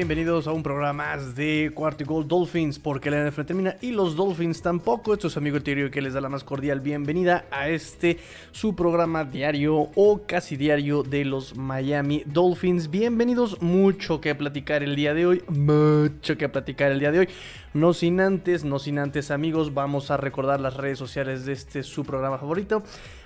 [0.00, 4.16] Bienvenidos a un programa más de Cuarto y Dolphins porque la NFL termina y los
[4.16, 5.12] Dolphins tampoco.
[5.12, 8.18] Esto es amigo Eterio que les da la más cordial bienvenida a este
[8.50, 12.88] su programa diario o casi diario de los Miami Dolphins.
[12.88, 17.28] Bienvenidos, mucho que platicar el día de hoy, mucho que platicar el día de hoy.
[17.74, 21.82] No sin antes, no sin antes amigos, vamos a recordar las redes sociales de este
[21.82, 22.82] su programa favorito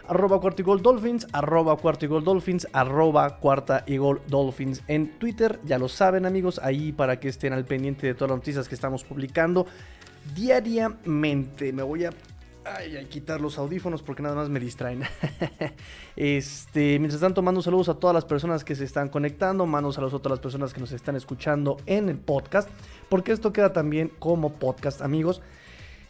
[0.08, 4.82] arroba cuarta y gol dolphins, arroba cuarta y gol dolphins, arroba cuarta y gol dolphins
[4.88, 5.60] en Twitter.
[5.64, 8.74] Ya lo saben amigos, ahí para que estén al pendiente de todas las noticias que
[8.74, 9.66] estamos publicando
[10.34, 11.72] diariamente.
[11.72, 12.10] Me voy a
[13.10, 15.02] quitar los audífonos porque nada más me distraen.
[16.16, 20.14] este, mientras tanto, mando saludos a todas las personas que se están conectando, mando saludos
[20.14, 22.68] a todas las personas que nos están escuchando en el podcast,
[23.08, 25.42] porque esto queda también como podcast, amigos.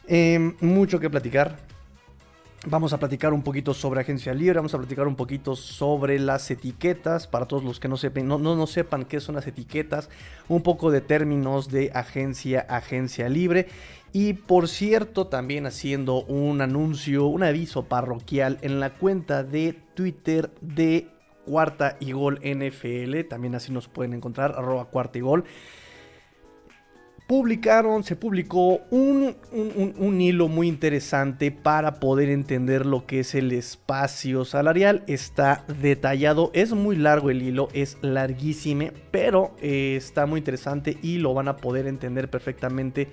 [0.07, 1.57] Em, mucho que platicar,
[2.67, 6.49] Vamos a platicar un poquito sobre agencia libre, vamos a platicar un poquito sobre las
[6.49, 10.09] etiquetas, para todos los que no sepan, no, no, sepan qué son las etiquetas,
[10.47, 13.67] un poco de términos de agencia, agencia libre.
[14.13, 20.49] Y por cierto, también haciendo un anuncio, un aviso parroquial en la cuenta de Twitter
[20.61, 21.07] de
[21.45, 25.45] Cuarta y Gol NFL, también así nos pueden encontrar, arroba cuarta y gol
[27.27, 29.35] publicaron, se publicó un,
[30.21, 35.03] hilo muy interesante para poder entender lo que es el espacio salarial.
[35.07, 41.17] Está detallado, es muy largo el hilo, es larguísimo, pero eh, está muy interesante y
[41.17, 43.09] lo van a poder entender perfectamente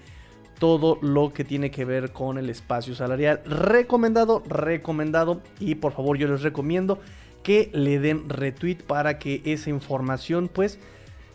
[0.59, 3.41] todo lo que tiene que ver con el espacio salarial.
[3.47, 7.01] Recomendado, recomendado y por favor yo les recomiendo
[7.43, 10.79] que le den retweet para que esa información pues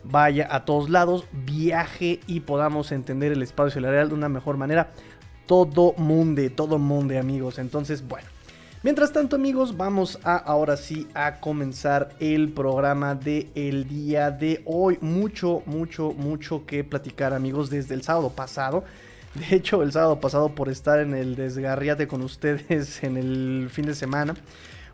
[0.09, 4.91] vaya a todos lados, viaje y podamos entender el espacio salarial de una mejor manera.
[5.45, 7.59] Todo mundo, todo mundo, amigos.
[7.59, 8.27] Entonces, bueno.
[8.83, 14.61] Mientras tanto, amigos, vamos a ahora sí a comenzar el programa de el día de
[14.65, 14.97] hoy.
[15.01, 18.83] Mucho, mucho, mucho que platicar, amigos, desde el sábado pasado.
[19.33, 23.85] De hecho, el sábado pasado por estar en el desgarriate con ustedes en el fin
[23.85, 24.35] de semana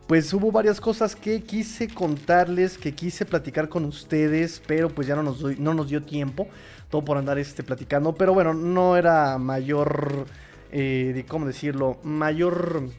[0.07, 5.15] pues hubo varias cosas que quise contarles, que quise platicar con ustedes, pero pues ya
[5.15, 6.47] no nos, no nos dio tiempo,
[6.89, 10.25] todo por andar este, platicando, pero bueno, no era mayor,
[10.71, 11.99] eh, ¿cómo decirlo?
[12.03, 12.89] Mayor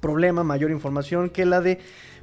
[0.00, 1.78] problema, mayor información que la de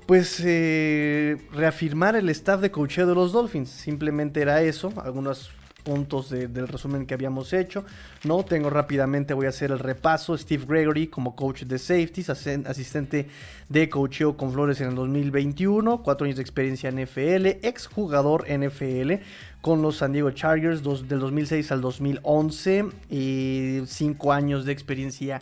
[0.05, 3.69] pues eh, reafirmar el staff de coacheo de los Dolphins.
[3.69, 5.51] Simplemente era eso, algunas
[5.83, 7.85] puntos del resumen que habíamos hecho.
[8.23, 10.37] No tengo rápidamente, voy a hacer el repaso.
[10.37, 13.27] Steve Gregory como coach de safeties, asistente
[13.69, 18.45] de coacheo con Flores en el 2021, cuatro años de experiencia en NFL, ex jugador
[18.49, 19.13] NFL
[19.61, 25.41] con los San Diego Chargers del 2006 al 2011, y cinco años de experiencia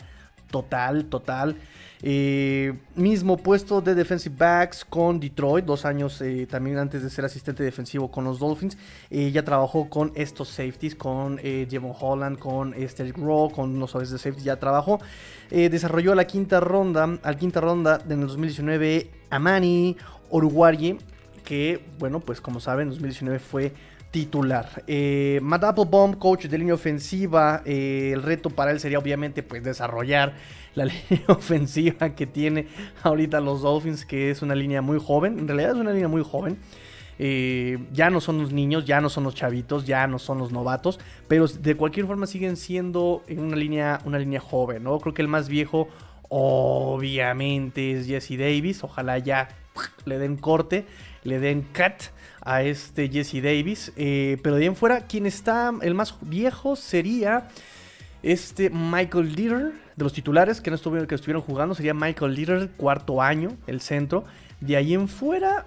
[0.50, 1.56] total, total.
[2.02, 7.24] Eh, mismo puesto de defensive backs con Detroit, dos años eh, también antes de ser
[7.24, 8.78] asistente defensivo con los Dolphins.
[9.10, 14.18] Eh, ya trabajó con estos safeties, con Jevon Holland, con Esther Rowe, con los de
[14.18, 15.00] safeties, ya trabajó.
[15.50, 19.96] desarrolló la quinta ronda, al quinta ronda en el 2019 Amani
[20.30, 20.98] Uruguay,
[21.44, 23.72] que bueno, pues como saben, en 2019 fue
[24.10, 24.82] titular.
[25.42, 30.34] Matt Applebaum, coach de línea ofensiva, el reto para él sería obviamente pues desarrollar
[30.74, 32.66] la línea ofensiva que tiene
[33.02, 35.38] ahorita los Dolphins, que es una línea muy joven.
[35.38, 36.58] En realidad es una línea muy joven.
[37.20, 40.52] Eh, ya no son los niños, ya no son los chavitos, ya no son los
[40.52, 45.00] novatos, pero de cualquier forma siguen siendo una línea, una línea joven, ¿no?
[45.00, 45.88] Creo que el más viejo,
[46.28, 48.84] obviamente, es Jesse Davis.
[48.84, 49.48] Ojalá ya
[50.04, 50.86] le den corte,
[51.24, 53.92] le den cut a este Jesse Davis.
[53.96, 57.48] Eh, pero de ahí en fuera, quien está el más viejo sería
[58.22, 62.70] este Michael Leader, de los titulares que, no estuvieron, que estuvieron jugando, sería Michael Leader,
[62.76, 64.24] cuarto año, el centro.
[64.60, 65.66] De ahí en fuera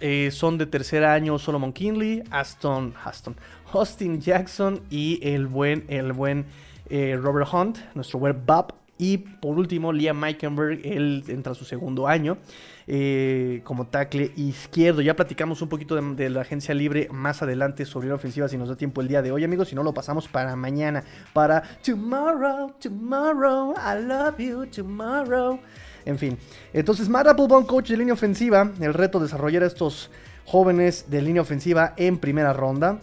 [0.00, 3.36] eh, son de tercer año Solomon Kinley, Aston, Aston,
[3.72, 6.46] Austin Jackson y el buen, el buen
[6.90, 8.74] eh, Robert Hunt, nuestro web Bob.
[8.96, 12.38] Y por último, Liam Meikenberg, él entra a su segundo año.
[12.86, 15.00] Eh, como tackle izquierdo.
[15.00, 18.68] Ya platicamos un poquito de, la agencia libre más adelante sobre la ofensiva si nos
[18.68, 19.68] da tiempo el día de hoy, amigos.
[19.68, 21.02] Si no, lo pasamos para mañana.
[21.32, 25.58] Para tomorrow, tomorrow, I love you, tomorrow.
[26.04, 26.36] En fin.
[26.74, 28.70] Entonces, Matt Applebaum, coach de línea ofensiva.
[28.80, 30.10] El reto de desarrollar a estos
[30.44, 32.98] jóvenes de línea ofensiva en primera ronda.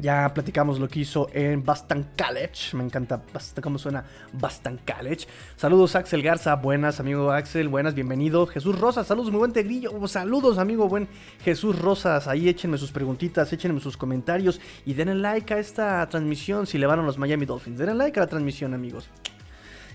[0.00, 2.76] Ya platicamos lo que hizo en Bastan College.
[2.76, 3.20] Me encanta
[3.60, 5.26] cómo suena Bastan College.
[5.56, 8.46] Saludos Axel Garza, buenas amigo Axel, buenas, bienvenido.
[8.46, 10.06] Jesús Rosas, saludos, muy buen tegrillo.
[10.06, 11.08] Saludos amigo buen
[11.42, 12.28] Jesús Rosas.
[12.28, 16.86] Ahí échenme sus preguntitas, échenme sus comentarios y denle like a esta transmisión si le
[16.86, 17.78] van a los Miami Dolphins.
[17.78, 19.10] Denle like a la transmisión amigos.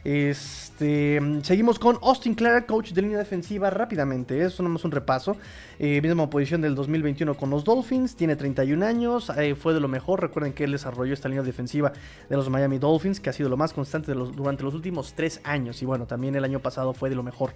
[0.03, 4.43] Este, seguimos con Austin Clark, coach de línea defensiva, rápidamente.
[4.43, 5.37] Es un, un repaso.
[5.79, 8.15] Eh, misma posición del 2021 con los Dolphins.
[8.15, 9.31] Tiene 31 años.
[9.37, 10.21] Eh, fue de lo mejor.
[10.21, 11.93] Recuerden que él desarrolló esta línea defensiva
[12.29, 15.81] de los Miami Dolphins, que ha sido lo más constante durante los últimos tres años.
[15.81, 17.53] Y bueno, también el año pasado fue de lo mejor.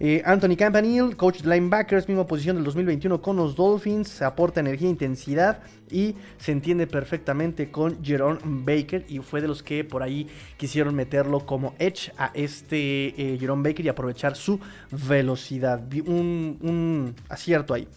[0.00, 4.22] Eh, Anthony Campanile, coach de linebackers, misma posición del 2021 con los Dolphins.
[4.22, 5.60] Aporta energía e intensidad
[5.90, 9.04] y se entiende perfectamente con Jerome Baker.
[9.08, 11.74] Y fue de los que por ahí quisieron meterlo como
[12.18, 12.57] a este
[13.16, 14.58] eh, Jerome Baker y aprovechar su
[14.90, 15.82] velocidad.
[16.06, 17.88] Un, acierto ahí.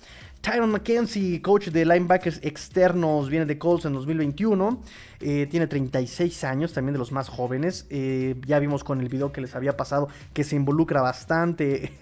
[0.41, 4.81] Tyron McKenzie, coach de linebackers externos, viene de Colts en 2021.
[5.19, 7.85] Eh, tiene 36 años, también de los más jóvenes.
[7.91, 11.93] Eh, ya vimos con el video que les había pasado que se involucra bastante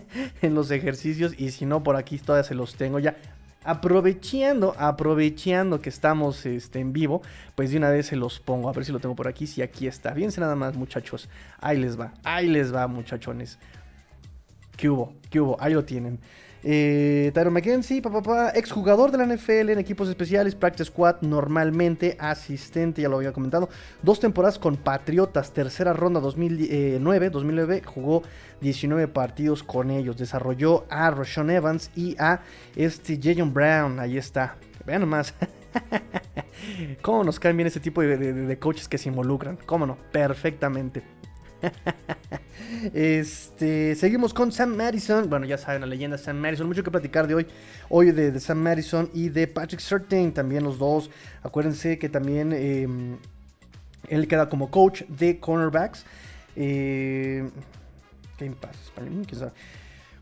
[0.42, 1.34] en los ejercicios.
[1.38, 3.16] Y si no, por aquí todavía se los tengo ya
[3.64, 7.22] aprovechando, aprovechando que estamos este, en vivo,
[7.54, 8.68] pues de una vez se los pongo.
[8.68, 9.46] A ver si lo tengo por aquí.
[9.46, 10.14] Si aquí está.
[10.14, 11.28] Fíjense nada más, muchachos.
[11.60, 12.12] Ahí les va.
[12.22, 13.58] Ahí les va, muchachones.
[14.76, 15.14] ¿Qué hubo?
[15.30, 15.56] ¿Qué hubo?
[15.60, 16.18] Ahí lo tienen.
[16.66, 23.02] Eh, Tyron McKenzie, papá, exjugador de la NFL en equipos especiales, Practice Squad, normalmente asistente,
[23.02, 23.68] ya lo había comentado.
[24.02, 28.22] Dos temporadas con Patriotas, tercera ronda 2009, 2009 jugó
[28.62, 30.16] 19 partidos con ellos.
[30.16, 32.40] Desarrolló a Roshan Evans y a
[32.74, 34.56] este Jayon Brown, ahí está.
[34.86, 35.34] Vean nomás.
[37.02, 39.58] ¿Cómo nos caen bien ese tipo de coaches que se involucran?
[39.66, 39.98] ¿Cómo no?
[40.12, 41.02] Perfectamente.
[42.94, 45.28] este, seguimos con Sam Madison.
[45.28, 46.66] Bueno, ya saben, la leyenda Sam Madison.
[46.66, 47.46] Mucho que platicar de hoy.
[47.88, 50.32] Hoy de, Sam Madison y de Patrick Surtain.
[50.32, 51.10] También los dos.
[51.42, 53.16] Acuérdense que también em,
[54.08, 56.04] él queda como coach de cornerbacks.
[56.56, 57.48] Eh,
[58.38, 59.52] Game Pass, ¿quién sabe?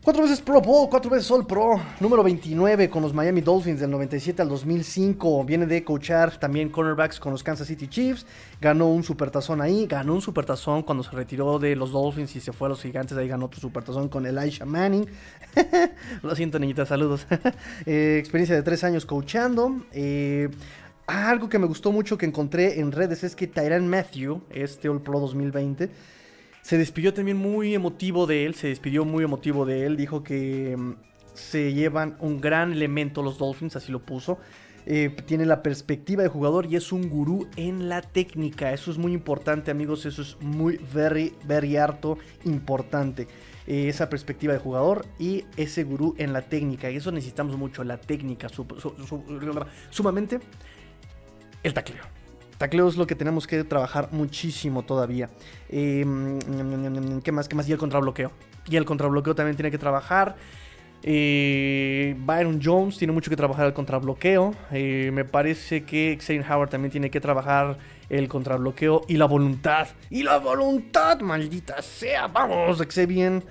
[0.03, 3.89] Cuatro veces Pro Bowl, cuatro veces All Pro, número 29 con los Miami Dolphins del
[3.89, 5.45] 97 al 2005.
[5.45, 8.25] Viene de coachar también cornerbacks con los Kansas City Chiefs.
[8.59, 12.51] Ganó un supertazón ahí, ganó un supertazón cuando se retiró de los Dolphins y se
[12.51, 13.17] fue a los Gigantes.
[13.17, 15.07] Ahí ganó otro supertazón con Elisha Manning.
[16.21, 17.25] Lo siento, niñita, saludos.
[17.85, 19.85] Eh, experiencia de tres años coachando.
[19.93, 20.49] Eh,
[21.07, 25.01] algo que me gustó mucho que encontré en redes es que Tyran Matthew, este All
[25.01, 25.89] Pro 2020,
[26.63, 30.75] se despidió también muy emotivo de él, se despidió muy emotivo de él, dijo que
[30.77, 30.93] mm,
[31.33, 34.39] se llevan un gran elemento los Dolphins, así lo puso.
[34.85, 38.71] Eh, tiene la perspectiva de jugador y es un gurú en la técnica.
[38.71, 40.05] Eso es muy importante, amigos.
[40.05, 43.27] Eso es muy, very, very harto importante.
[43.67, 46.89] Eh, esa perspectiva de jugador y ese gurú en la técnica.
[46.89, 48.47] Y eso necesitamos mucho, la técnica,
[49.89, 50.39] sumamente
[51.61, 52.22] el tacleo.
[52.63, 55.29] Tacleo es lo que tenemos que trabajar muchísimo todavía.
[55.67, 56.39] Em,
[57.21, 57.49] ¿Qué más?
[57.49, 57.67] ¿Qué más?
[57.67, 58.31] Y el contrabloqueo.
[58.69, 60.37] Y el contrabloqueo también tiene que trabajar.
[61.01, 64.55] Eh, Byron Jones tiene mucho que trabajar el contrabloqueo.
[64.71, 69.89] Eh, me parece que Xavier Howard también tiene que trabajar el contrabloqueo y la voluntad.
[70.09, 72.27] Y la voluntad, maldita sea.
[72.27, 73.43] Vamos, Xavier.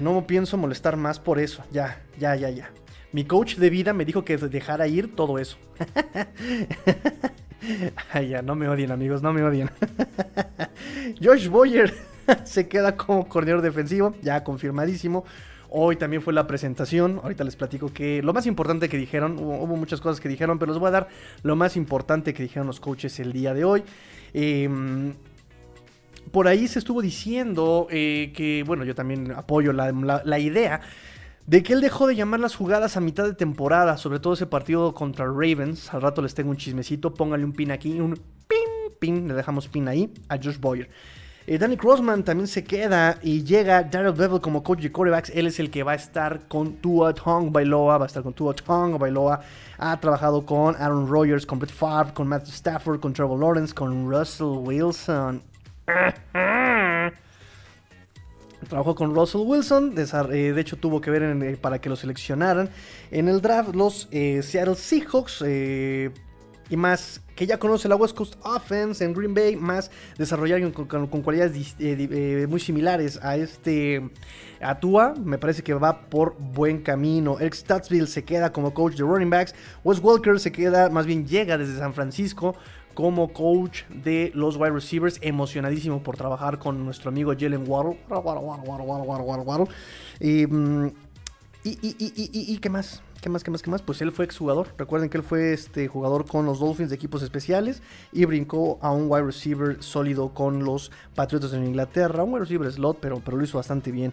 [0.00, 1.64] No pienso molestar más por eso.
[1.72, 2.70] Ya, ya, ya, ya.
[3.10, 5.58] Mi coach de vida me dijo que dejara ir todo eso.
[8.12, 9.70] Ay, ya, no me odien, amigos, no me odien.
[11.22, 11.92] Josh Boyer
[12.44, 15.24] se queda como corredor defensivo, ya confirmadísimo.
[15.70, 17.20] Hoy también fue la presentación.
[17.22, 20.72] Ahorita les platico que lo más importante que dijeron, hubo, muchas cosas que dijeron, pero
[20.72, 21.08] les voy a dar
[21.42, 23.82] lo más importante que dijeron los coaches el día de hoy.
[24.32, 25.12] Em,
[26.32, 30.80] por ahí se estuvo diciendo eh, que, bueno, yo también apoyo la, la idea
[31.48, 34.44] de que él dejó de llamar las jugadas a mitad de temporada, sobre todo ese
[34.44, 35.94] partido contra Ravens.
[35.94, 39.66] Al rato les tengo un chismecito, póngale un pin aquí, un pin, pin, le dejamos
[39.66, 40.90] pin ahí a Josh Boyer.
[41.46, 45.30] Eh, Danny Crossman también se queda y llega Daryl Bevel como coach de quarterbacks.
[45.30, 48.34] Él es el que va a estar con Tua Tong Bailoa, va a estar con
[48.34, 49.40] Tua Tong Bailoa.
[49.78, 54.06] Ha trabajado con Aaron Rodgers, con Brett Favre, con Matthew Stafford, con Trevor Lawrence, con
[54.06, 55.42] Russell Wilson.
[58.66, 62.68] Trabajó con Russell Wilson, eh, de hecho tuvo que ver eh, para que lo seleccionaran.
[63.10, 65.44] En el draft los eh, Seattle Seahawks
[66.70, 71.22] y más que ya conoce la West Coast Offense en Green Bay, más desarrollaron con,
[71.22, 71.76] cualidades
[72.48, 74.10] muy similares a este
[74.60, 77.38] a Tua, me parece que va por buen camino.
[77.38, 81.26] Eric Statsville se queda como coach de running backs, Wes Walker se queda, más bien
[81.26, 82.56] llega desde San Francisco
[82.98, 87.96] como coach de los wide receivers, emocionadísimo por trabajar con nuestro amigo Jalen Waddle.
[90.18, 90.42] Y,
[91.62, 93.82] y, qué más, qué más, qué más, qué más.
[93.82, 94.74] Pues él fue exjugador.
[94.76, 98.90] Recuerden que él fue este jugador con los Dolphins de equipos especiales y brincó a
[98.90, 102.24] un wide receiver sólido con los Patriotas de Inglaterra.
[102.24, 104.12] Un wide receiver slot, pero, pero lo hizo bastante bien.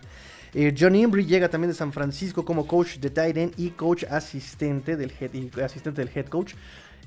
[0.54, 4.06] Eh, John Embry llega también de San Francisco como coach de tight end y coach
[4.06, 6.54] asistente del head, asistente del head coach.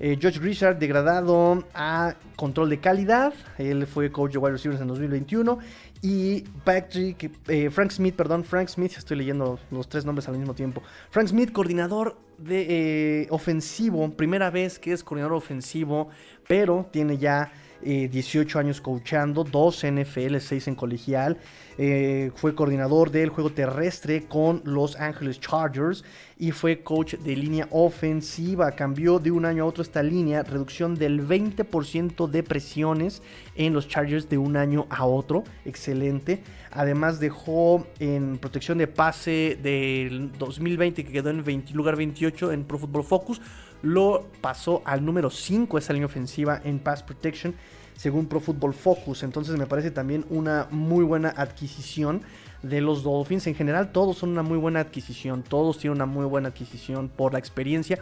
[0.01, 3.33] Eh, Josh Grishard degradado a control de calidad.
[3.59, 5.59] Él fue coach de wide receivers en 2021.
[6.03, 10.55] Y Patrick, eh, Frank Smith, perdón, Frank Smith, estoy leyendo los tres nombres al mismo
[10.55, 10.83] tiempo.
[11.11, 16.09] Frank Smith, coordinador de ofensivo, primera vez que es coordinador ofensivo,
[16.47, 17.51] pero tiene ya
[17.83, 21.39] 18 años coachando, 2 NFL, 6 en colegial.
[21.81, 26.05] Eh, fue coordinador del juego terrestre con Los Angeles Chargers
[26.37, 28.73] y fue coach de línea ofensiva.
[28.73, 33.23] Cambió de un año a otro esta línea, reducción del 20% de presiones
[33.55, 35.45] en los Chargers de un año a otro.
[35.65, 36.43] Excelente.
[36.73, 42.79] Además dejó en protección de pase del 2020 que quedó en lugar 28 en Pro
[42.79, 43.41] Football Focus.
[43.83, 47.55] Lo pasó al número 5 esa línea ofensiva en Pass Protection
[47.99, 49.25] según Pro Football Focus.
[49.25, 52.23] Entonces me parece también una muy buena adquisición
[52.63, 53.47] de los Dolphins.
[53.49, 57.33] En general todos son una muy buena adquisición, todos tienen una muy buena adquisición por
[57.33, 57.99] la experiencia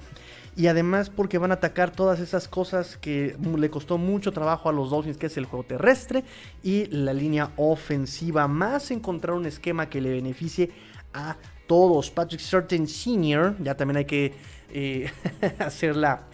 [0.55, 4.73] y además porque van a atacar todas esas cosas que le costó mucho trabajo a
[4.73, 6.25] los Dolphins, que es el juego terrestre
[6.63, 10.71] y la línea ofensiva, más encontrar un esquema que le beneficie
[11.15, 11.37] a
[11.67, 12.11] todos.
[12.11, 14.35] Patrick Certain Sr., ya también hay que
[14.73, 15.11] eh,
[15.59, 16.27] hacer la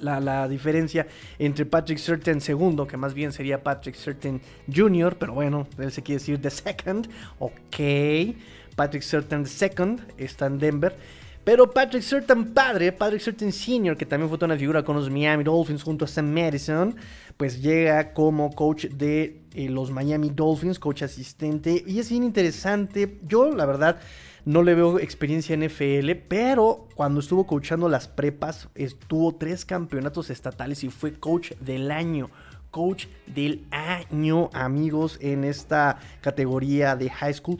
[0.00, 1.06] la, diferencia
[1.38, 4.40] entre Patrick Certain segundo, que más bien sería Patrick Certain
[4.72, 7.08] Jr., pero bueno, él se quiere decir The Second,
[7.38, 8.36] ok.
[8.76, 10.96] Patrick Certain Second está en Denver.
[11.44, 15.10] Pero Patrick Certain padre, Patrick Certain Senior, que también fue toda una figura con los
[15.10, 16.96] Miami Dolphins junto a Sam Madison,
[17.36, 21.84] pues llega como coach de eh, los Miami Dolphins, coach asistente.
[21.86, 23.18] Y es bien interesante.
[23.26, 24.00] Yo, la verdad,
[24.44, 30.30] no le veo experiencia en NFL, pero cuando estuvo coachando las prepas, estuvo tres campeonatos
[30.30, 32.30] estatales y fue coach del año.
[32.70, 37.58] Coach del año, amigos, en esta categoría de high school.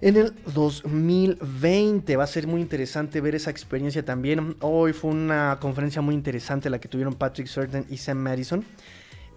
[0.00, 4.56] En el 2020 va a ser muy interesante ver esa experiencia también.
[4.60, 8.64] Hoy fue una conferencia muy interesante la que tuvieron Patrick Surtain y Sam Madison.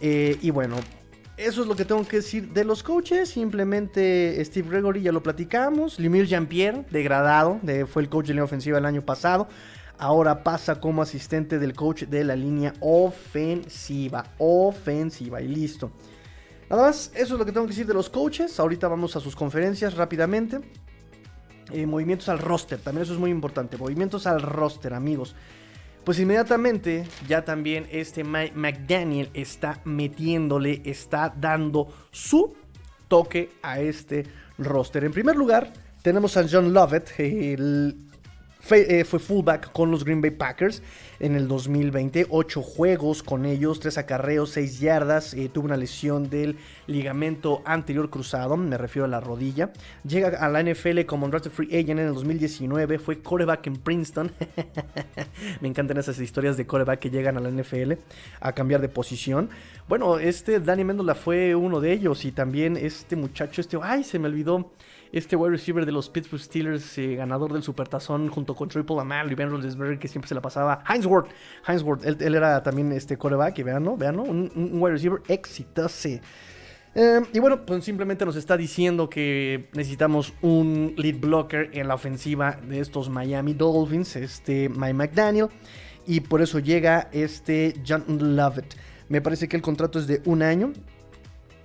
[0.01, 0.75] Eh, y bueno,
[1.37, 3.29] eso es lo que tengo que decir de los coaches.
[3.29, 5.99] Simplemente Steve Gregory ya lo platicamos.
[5.99, 9.47] Limir Jean-Pierre, degradado, de, fue el coach de línea ofensiva el año pasado.
[9.99, 14.25] Ahora pasa como asistente del coach de la línea ofensiva.
[14.39, 15.91] Ofensiva y listo.
[16.69, 18.59] Nada más, eso es lo que tengo que decir de los coaches.
[18.59, 20.59] Ahorita vamos a sus conferencias rápidamente.
[21.71, 23.77] Eh, movimientos al roster, también eso es muy importante.
[23.77, 25.35] Movimientos al roster, amigos.
[26.07, 32.55] Pues inmediatamente ya también este Mike McDaniel está metiéndole, está dando su
[33.09, 34.25] toque a este
[34.57, 35.03] roster.
[35.03, 35.73] En primer lugar,
[36.03, 38.07] tenemos a John Lovett, el
[38.67, 40.83] fue, eh, fue, fullback con los Green Bay Packers
[41.21, 42.27] en el 2020.
[42.29, 45.33] Ocho juegos con ellos, tres acarreos, seis yardas.
[45.33, 49.71] Eh, tuvo una lesión del ligamento anterior cruzado, me refiero a la rodilla.
[50.05, 52.99] Llega a la NFL como draft free agent en el 2019.
[52.99, 54.33] Fue coreback en Princeton.
[55.61, 57.93] me encantan esas historias de coreback que llegan a la NFL
[58.41, 59.49] a cambiar de posición.
[59.87, 62.25] Bueno, este Danny Mendola fue uno de ellos.
[62.25, 63.77] Y también este muchacho, este.
[63.81, 64.69] Ay, se me olvidó
[65.11, 69.31] este wide receiver de los Pittsburgh Steelers, eh, ganador del Supertazón junto con Triple Amal
[69.31, 70.83] y Ben Roethlisberger, que siempre se la pasaba.
[70.87, 71.27] Heinz Ward,
[71.67, 73.97] Heinz Ward, él, era también este coreback, y vean, ¿no?
[73.97, 74.23] Vean, ¿no?
[74.23, 76.09] Un, wide receiver exitoso.
[76.95, 81.93] Eh, y bueno, pues simplemente nos está diciendo que necesitamos un lead blocker en la
[81.93, 85.47] ofensiva de estos Miami Dolphins, este Mike McDaniel,
[86.07, 88.75] y por eso llega este John Lovett.
[89.09, 90.73] Me parece que el contrato es de un año.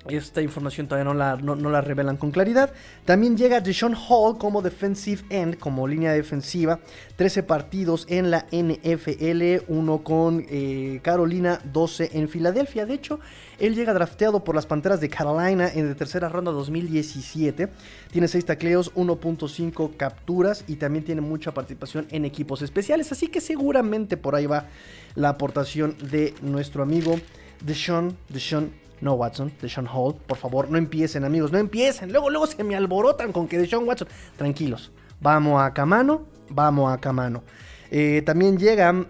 [0.09, 2.73] Esta información todavía no la, no, la, revelan con claridad.
[3.04, 6.80] También llega Deshaun Hall como defensive end, como línea defensiva.
[7.16, 12.85] 13 partidos en la NFL, uno con eh, Carolina, 12 en Filadelfia.
[12.85, 13.21] De hecho,
[13.61, 17.68] él llega drafteado por las Panteras de Carolina en la tercera ronda 2017.
[18.11, 23.12] Tiene 6 tacleos, 1.5 capturas y también tiene mucha participación en equipos especiales.
[23.12, 24.66] Así que seguramente por ahí va
[25.14, 27.21] la aportación de nuestro amigo
[27.64, 32.12] Deshaun, Deshaun no, Watson, de Sean Hall, por favor, no empiecen, amigos, no empiecen.
[32.12, 34.09] Luego, luego se me alborotan con que de Sean Watson.
[34.37, 37.42] Tranquilos, vamos a Camano, vamos a Camano.
[37.90, 38.94] Eh, también llega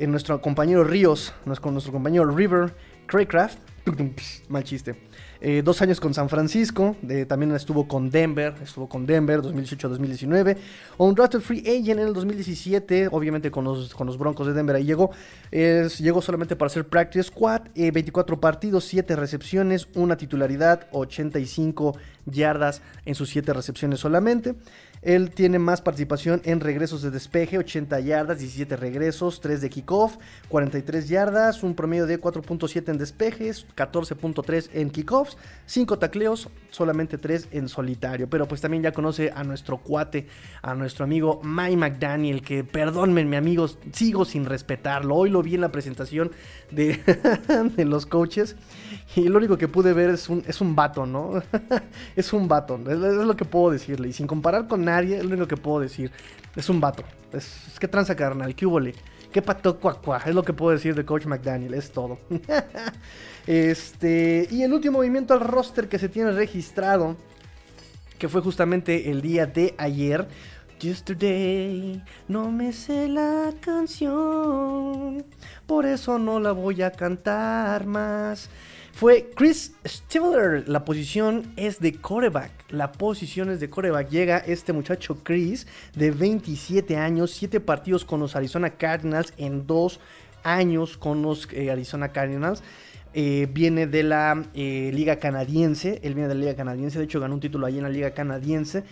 [0.00, 2.74] nuestro compañero Ríos, nuestro compañero River
[3.06, 3.58] Craycraft.
[4.48, 4.96] Mal chiste.
[5.42, 10.56] Eh, dos años con San Francisco, también estuvo con Denver, estuvo con Denver 2018-2019.
[10.98, 15.10] Un drafted free agent en el 2017, obviamente con los, Broncos de Denver ahí llegó.
[15.50, 22.82] llegó solamente para hacer practice squad, 24 eh, partidos, 7 recepciones, una titularidad, 85 yardas
[23.06, 24.54] en sus 7 recepciones solamente.
[25.02, 30.18] Él tiene más participación en regresos de despeje, 80 yardas, 17 regresos, 3 de kickoff,
[30.48, 37.48] 43 yardas, un promedio de 4.7 en despejes, 14.3 en kickoffs, 5 tacleos, solamente 3
[37.52, 38.28] en solitario.
[38.28, 40.26] Pero pues también ya conoce a nuestro cuate,
[40.60, 45.16] a nuestro amigo Mike McDaniel, que perdónenme amigos, sigo sin respetarlo.
[45.16, 46.30] Hoy lo vi en la presentación
[46.70, 47.00] de,
[47.84, 48.54] los coaches
[49.16, 50.76] y lo único que pude ver es un, es un
[51.06, 51.42] ¿no?
[52.16, 54.08] es un vato, es, lo que puedo decirle.
[54.08, 56.10] Y sin comparar con es lo único que puedo decir.
[56.56, 57.04] Es un vato.
[57.32, 58.94] Es, que tranza carnal, que hubole.
[59.32, 60.22] Que pato cuacua.
[60.26, 62.18] Es lo que puedo decir de Coach McDaniel, es todo.
[63.46, 64.48] este.
[64.50, 67.16] Y el último movimiento al roster que se tiene registrado.
[68.18, 70.28] Que fue justamente el día de ayer.
[70.80, 75.26] Yesterday, no me sé la canción,
[75.66, 78.48] por eso no la voy a cantar más.
[78.94, 84.08] Fue Chris Stivler, la posición es de coreback, la posición es de coreback.
[84.08, 90.00] Llega este muchacho Chris de 27 años, 7 partidos con los Arizona Cardinals en 2
[90.42, 92.62] años con los eh, Arizona Cardinals.
[93.12, 97.18] Eh, viene de la eh, Liga Canadiense, él viene de la Liga Canadiense, de hecho
[97.18, 98.84] ganó un título ahí en la Liga Canadiense.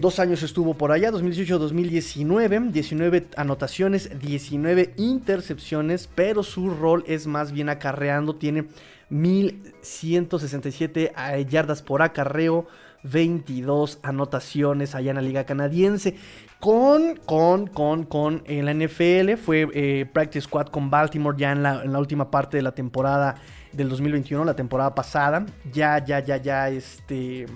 [0.00, 7.50] Dos años estuvo por allá, 2018-2019, 19 anotaciones, 19 intercepciones, pero su rol es más
[7.50, 8.66] bien acarreando, tiene
[9.10, 12.66] 1167 eh, yardas por acarreo,
[13.02, 16.16] 22 anotaciones allá en la liga canadiense.
[16.60, 21.62] Con, con, con, con en la NFL fue eh, Practice Squad con Baltimore ya en
[21.62, 23.34] la, en la última parte de la temporada
[23.72, 25.44] del 2021, la temporada pasada.
[25.72, 27.46] Ya, ya, ya, ya, este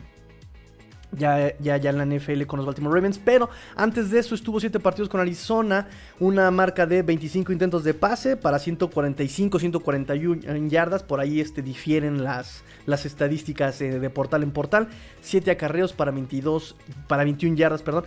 [1.13, 3.19] ya, ya, ya en la NFL con los Baltimore Ravens.
[3.19, 5.89] Pero antes de eso estuvo 7 partidos con Arizona.
[6.19, 11.03] Una marca de 25 intentos de pase para 145, 141 yardas.
[11.03, 14.89] Por ahí este, difieren las, las estadísticas eh, de portal en portal.
[15.23, 18.05] 7 acarreos para 22, para 21 yardas, perdón.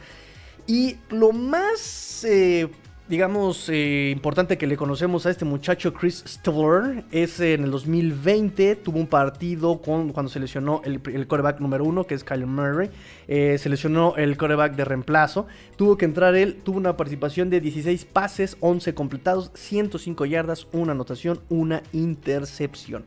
[0.68, 2.70] Y lo más eh,
[3.08, 8.78] digamos, eh, importante que le conocemos a este muchacho Chris Stiller es en el 2020
[8.78, 12.46] tuvo un partido con, cuando se lesionó el, el coreback número uno, que es Kyle
[12.46, 12.90] Murray.
[13.28, 15.48] Eh, se lesionó el coreback de reemplazo.
[15.76, 20.94] Tuvo que entrar él, tuvo una participación de 16 pases, 11 completados, 105 yardas, una
[20.94, 23.04] anotación, una intercepción.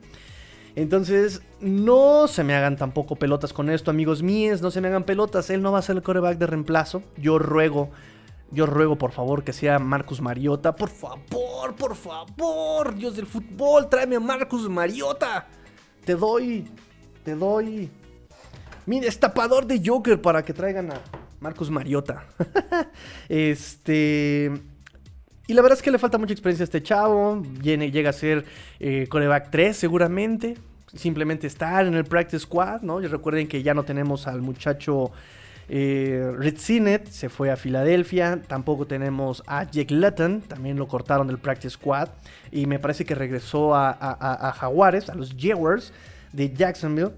[0.77, 5.05] Entonces, no se me hagan tampoco pelotas con esto, amigos míos, no se me hagan
[5.05, 5.49] pelotas.
[5.51, 7.03] Él no va a ser el coreback de reemplazo.
[7.17, 7.91] Yo ruego
[8.55, 10.75] yo ruego por favor que sea Marcus Mariota.
[10.75, 12.95] Por favor, por favor.
[12.95, 15.47] Dios del fútbol, tráeme a Marcus Mariota.
[16.05, 16.67] Te doy,
[17.25, 17.91] te doy
[18.87, 21.01] mi destapador de Joker para que traigan a
[21.41, 22.25] Marcus Mariota.
[23.29, 24.53] este...
[25.47, 27.43] Y la verdad es que le falta mucha experiencia a este chavo.
[27.63, 28.47] Llega a ser
[28.81, 30.57] eh, coreback 3 seguramente.
[30.95, 33.03] Simplemente estar en el practice squad, ¿no?
[33.03, 35.11] Y recuerden que ya no tenemos al muchacho
[35.69, 38.41] eh, Sinet se fue a Filadelfia.
[38.47, 40.43] Tampoco tenemos a Jake Lutton.
[40.43, 42.09] También lo cortaron del Practice Squad.
[42.51, 45.93] Y me parece que regresó a, Jaguares, a los Jaguars
[46.33, 47.13] de Jacksonville.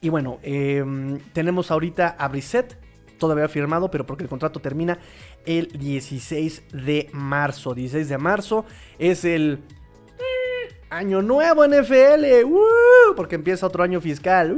[0.00, 2.76] Y bueno, em, tenemos ahorita a Brissett.
[3.18, 4.96] Todavía firmado, pero porque el contrato termina
[5.44, 7.74] el 16 de marzo.
[7.74, 8.64] 16 de marzo
[8.96, 9.58] es el
[10.18, 12.46] eh, año nuevo NFL.
[13.16, 14.56] porque empieza otro año fiscal.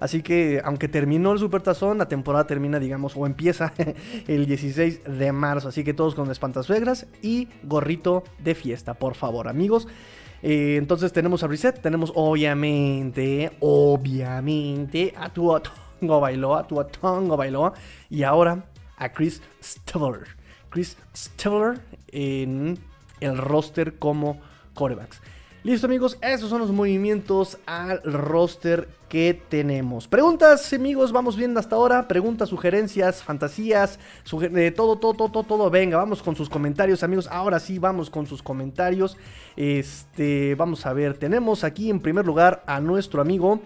[0.00, 3.72] Así que, aunque terminó el Supertazón, la temporada termina, digamos, o empieza
[4.26, 5.68] el 16 de marzo.
[5.68, 9.88] Así que todos con espantasuegras y gorrito de fiesta, por favor, amigos.
[10.42, 15.50] Eh, entonces tenemos a Reset, tenemos obviamente, obviamente a tu
[16.00, 17.72] Tongo Bailoa, a tu Tongo Bailoa.
[18.10, 20.26] Y ahora a Chris Stiller.
[20.70, 22.78] Chris Stiller en
[23.20, 24.40] el roster como
[24.74, 25.20] corebacks.
[25.64, 30.06] Listo amigos, esos son los movimientos al roster que tenemos.
[30.06, 32.06] Preguntas amigos, vamos viendo hasta ahora.
[32.06, 33.98] Preguntas, sugerencias, fantasías,
[34.50, 35.70] de todo, todo, todo, todo.
[35.70, 37.28] Venga, vamos con sus comentarios amigos.
[37.30, 39.16] Ahora sí, vamos con sus comentarios.
[39.56, 43.62] Este, vamos a ver, tenemos aquí en primer lugar a nuestro amigo...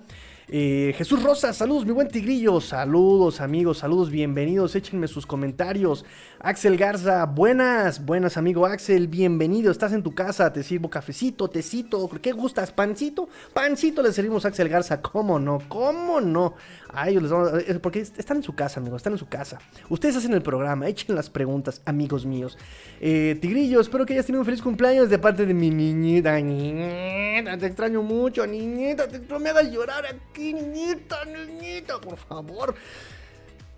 [0.51, 2.59] Eh, Jesús Rosa, saludos, mi buen tigrillo.
[2.63, 4.75] Saludos, amigos, saludos, bienvenidos.
[4.75, 6.07] Échenme sus comentarios.
[6.41, 9.73] Axel Garza, buenas, buenas, amigo Axel, bienvenido.
[9.73, 12.09] Estás en tu casa, te sirvo cafecito, tecito.
[12.23, 12.71] ¿Qué gustas?
[12.71, 13.29] ¿Pancito?
[13.53, 15.03] Pancito le servimos a Axel Garza.
[15.03, 15.59] ¿Cómo no?
[15.69, 16.55] ¿Cómo no?
[16.95, 17.81] A ellos les vamos a...
[17.81, 19.59] Porque están en su casa, amigos, están en su casa.
[19.89, 22.57] Ustedes hacen el programa, echen las preguntas, amigos míos.
[23.01, 26.41] Eh, tigrillo, espero que hayas tenido un feliz cumpleaños de parte de mi niñita.
[26.41, 29.09] Niñita, te extraño mucho, niñita.
[29.09, 32.77] Te, no me hagas llorar aquí, niñita, niñita, por favor.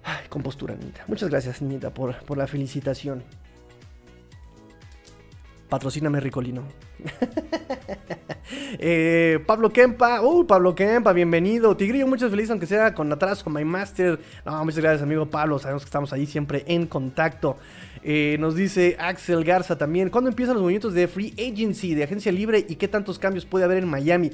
[0.05, 1.05] Ay, con postura, niñita.
[1.07, 3.23] Muchas gracias, niñita, por, por la felicitación.
[5.69, 6.65] Patrocíname Ricolino.
[8.79, 11.77] Eh, Pablo Kempa, uh, Pablo Kempa, bienvenido.
[11.77, 14.19] Tigrillo, muchas felices, aunque sea con atraso, My Master.
[14.45, 15.59] No, muchas gracias, amigo Pablo.
[15.59, 17.59] Sabemos que estamos ahí siempre en contacto.
[18.03, 20.09] Eh, nos dice Axel Garza también.
[20.09, 23.65] ¿Cuándo empiezan los movimientos de free agency, de agencia libre y qué tantos cambios puede
[23.65, 24.31] haber en Miami?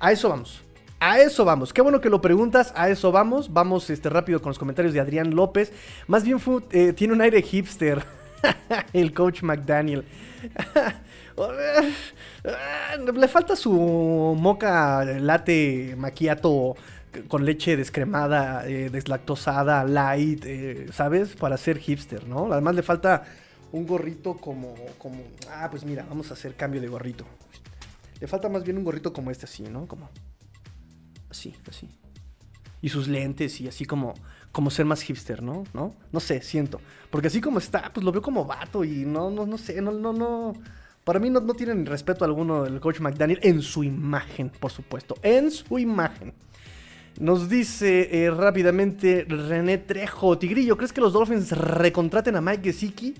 [0.00, 0.65] A eso vamos.
[0.98, 1.72] A eso vamos.
[1.72, 2.72] Qué bueno que lo preguntas.
[2.74, 3.52] A eso vamos.
[3.52, 5.72] Vamos este, rápido con los comentarios de Adrián López.
[6.06, 6.38] Más bien
[6.70, 8.02] eh, tiene un aire hipster.
[8.92, 10.04] el coach McDaniel.
[13.14, 16.76] Le falta su moca latte maquiato
[17.28, 21.34] con leche descremada, eh, deslactosada, light, eh, ¿sabes?
[21.34, 22.52] Para ser hipster, ¿no?
[22.52, 23.24] Además le falta
[23.72, 25.22] un gorrito como, como...
[25.50, 27.24] Ah, pues mira, vamos a hacer cambio de gorrito.
[28.20, 29.86] Le falta más bien un gorrito como este, así, ¿no?
[29.86, 30.08] Como...
[31.36, 31.88] Así, así.
[32.80, 34.14] Y sus lentes y así como
[34.56, 35.64] como ser más hipster, ¿no?
[35.74, 35.94] ¿no?
[36.10, 36.80] No sé, siento.
[37.10, 39.92] Porque así como está, pues lo veo como vato y no, no, no sé, no,
[39.92, 40.54] no, no.
[41.04, 45.14] Para mí no, no tienen respeto alguno del coach McDaniel en su imagen, por supuesto.
[45.22, 46.32] En su imagen.
[47.20, 50.38] Nos dice eh, rápidamente René Trejo.
[50.38, 53.14] Tigrillo, ¿crees que los Dolphins recontraten a Mike Gesicki?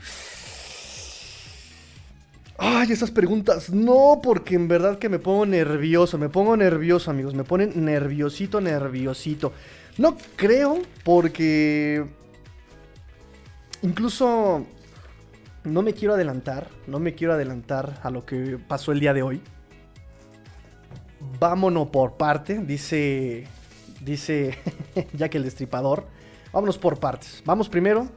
[2.58, 3.70] Ay, esas preguntas.
[3.70, 6.18] No, porque en verdad que me pongo nervioso.
[6.18, 7.34] Me pongo nervioso, amigos.
[7.34, 9.52] Me ponen nerviosito, nerviosito.
[9.98, 12.04] No creo, porque
[13.82, 14.66] incluso
[15.64, 19.22] no me quiero adelantar, no me quiero adelantar a lo que pasó el día de
[19.22, 19.40] hoy.
[21.40, 23.46] Vámonos por parte, dice,
[24.00, 24.58] dice
[25.12, 26.06] Jack el Destripador.
[26.52, 27.42] Vámonos por partes.
[27.44, 28.08] Vamos primero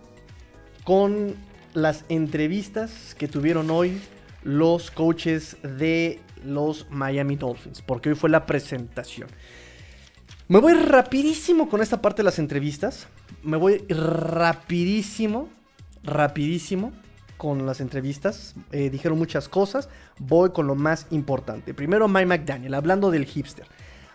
[0.83, 1.35] con
[1.73, 3.99] las entrevistas que tuvieron hoy
[4.43, 9.29] los coaches de los Miami Dolphins, porque hoy fue la presentación.
[10.47, 13.07] Me voy rapidísimo con esta parte de las entrevistas.
[13.43, 15.47] Me voy rapidísimo,
[16.03, 16.91] rapidísimo
[17.37, 18.55] con las entrevistas.
[18.71, 19.89] Eh, dijeron muchas cosas.
[20.17, 21.75] Voy con lo más importante.
[21.75, 23.67] Primero, Mike McDaniel, hablando del hipster.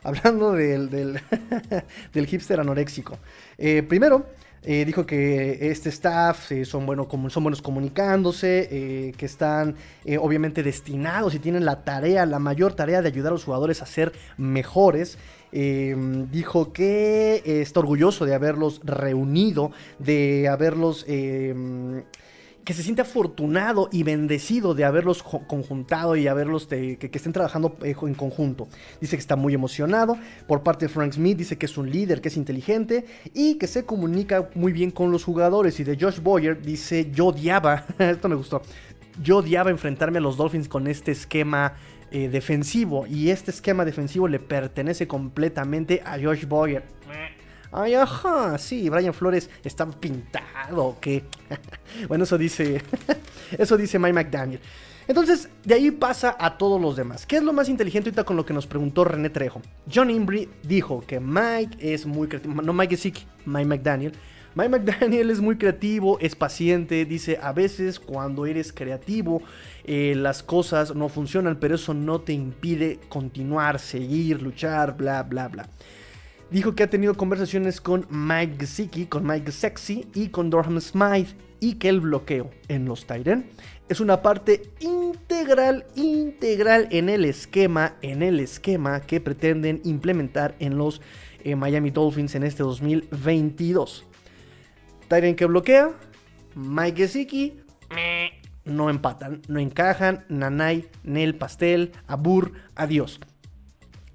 [0.02, 1.20] Hablando del, del,
[2.26, 3.16] hipster anoréxico.
[3.56, 4.26] Eh, primero,
[4.64, 9.76] eh, dijo que este staff son, bueno, son buenos comunicándose, que están
[10.20, 13.86] obviamente destinados y tienen la tarea, la mayor tarea de ayudar a los jugadores a
[13.86, 15.18] ser mejores.
[15.52, 21.06] Em, dijo que está orgulloso de haberlos reunido, de haberlos...
[22.64, 27.94] Que se siente afortunado y bendecido de haberlos conjuntado y haberlos que, estén trabajando eh,
[28.00, 28.68] en conjunto.
[29.00, 30.16] Dice que está muy emocionado.
[30.46, 33.66] Por parte de Frank Smith dice que es un líder, que es inteligente y que
[33.66, 35.78] se comunica muy bien con los jugadores.
[35.80, 38.62] Y de Josh Boyer dice yo odiaba, esto me gustó,
[39.22, 41.74] yo odiaba enfrentarme a los Dolphins con este esquema
[42.10, 43.06] eh, defensivo.
[43.06, 46.84] Y este esquema defensivo le pertenece completamente a Josh Boyer.
[47.76, 51.24] Ay, ajá, sí, Brian Flores está pintado, que
[52.08, 52.80] bueno, eso dice,
[53.58, 54.60] eso dice Mike McDaniel.
[55.08, 57.26] Entonces, de ahí pasa a todos los demás.
[57.26, 59.60] ¿Qué es lo más inteligente ahorita con lo que nos preguntó René Trejo?
[59.92, 64.12] John Imbri dijo que Mike es muy creativo, no Mike Gesicki, Mike McDaniel,
[64.54, 69.42] Mike McDaniel es muy creativo, es paciente, dice, a veces cuando eres creativo
[69.82, 75.48] eh, las cosas no funcionan, pero eso no te impide continuar, seguir, luchar, bla, bla,
[75.48, 75.68] bla.
[76.50, 81.34] Dijo que ha tenido conversaciones con Mike Zicki, con Mike Sexy y con Dorham Smythe
[81.60, 83.46] y que el bloqueo en los Tyren
[83.88, 90.78] es una parte integral, integral en el esquema, en el esquema que pretenden implementar en
[90.78, 91.00] los
[91.42, 94.06] eh, Miami Dolphins en este 2022.
[95.08, 95.90] Tyren que bloquea,
[96.54, 97.60] Mike Gesicki,
[98.64, 103.20] no empatan, no encajan, Nanay, Nel, Pastel, Abur, adiós.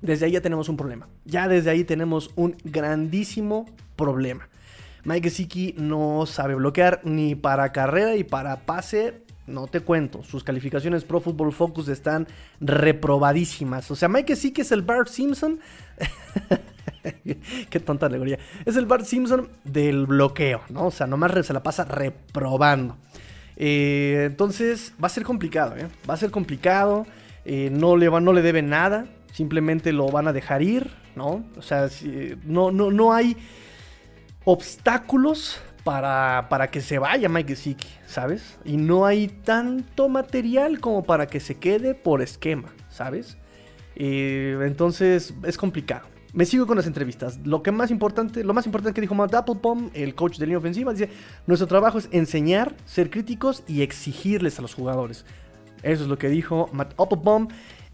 [0.02, 1.08] Desde ahí ya tenemos un problema.
[1.26, 4.48] Ya desde ahí tenemos un grandísimo problema.
[5.04, 9.24] Mike Gesicki no sabe bloquear ni para carrera y para pase.
[9.48, 12.28] No te cuento, sus calificaciones Pro Football Focus están
[12.60, 13.90] reprobadísimas.
[13.90, 15.60] O sea, Mike Gesicki es el Bart Simpson
[17.70, 18.40] Qué tonta alegoría.
[18.66, 20.88] Es el Bart Simpson del bloqueo, ¿no?
[20.88, 22.98] O sea, nomás se la pasa reprobando.
[23.56, 25.88] Eh, entonces, va a ser complicado, ¿eh?
[26.10, 27.06] Va a ser complicado.
[27.46, 29.06] Eh, no, le no le deben nada.
[29.40, 31.46] Simplemente lo van a dejar ir, ¿no?
[31.56, 31.88] O sea,
[32.44, 33.38] no, no, no hay
[34.44, 38.60] obstáculos para, para, que se vaya Mike Gesicki, ¿sabes?
[38.66, 43.38] Y no hay tanto material como para que se quede por esquema, ¿sabes?
[43.96, 46.06] entonces es complicado.
[46.34, 47.40] Me sigo con las entrevistas.
[47.46, 50.58] Lo que más importante, lo más importante que dijo Matt Applebaum, el coach de línea
[50.58, 51.10] ofensiva, dice,
[51.48, 55.26] nuestro trabajo es enseñar, ser críticos y exigirles a los jugadores.
[55.82, 57.48] Eso es lo que dijo Matt Applebaum.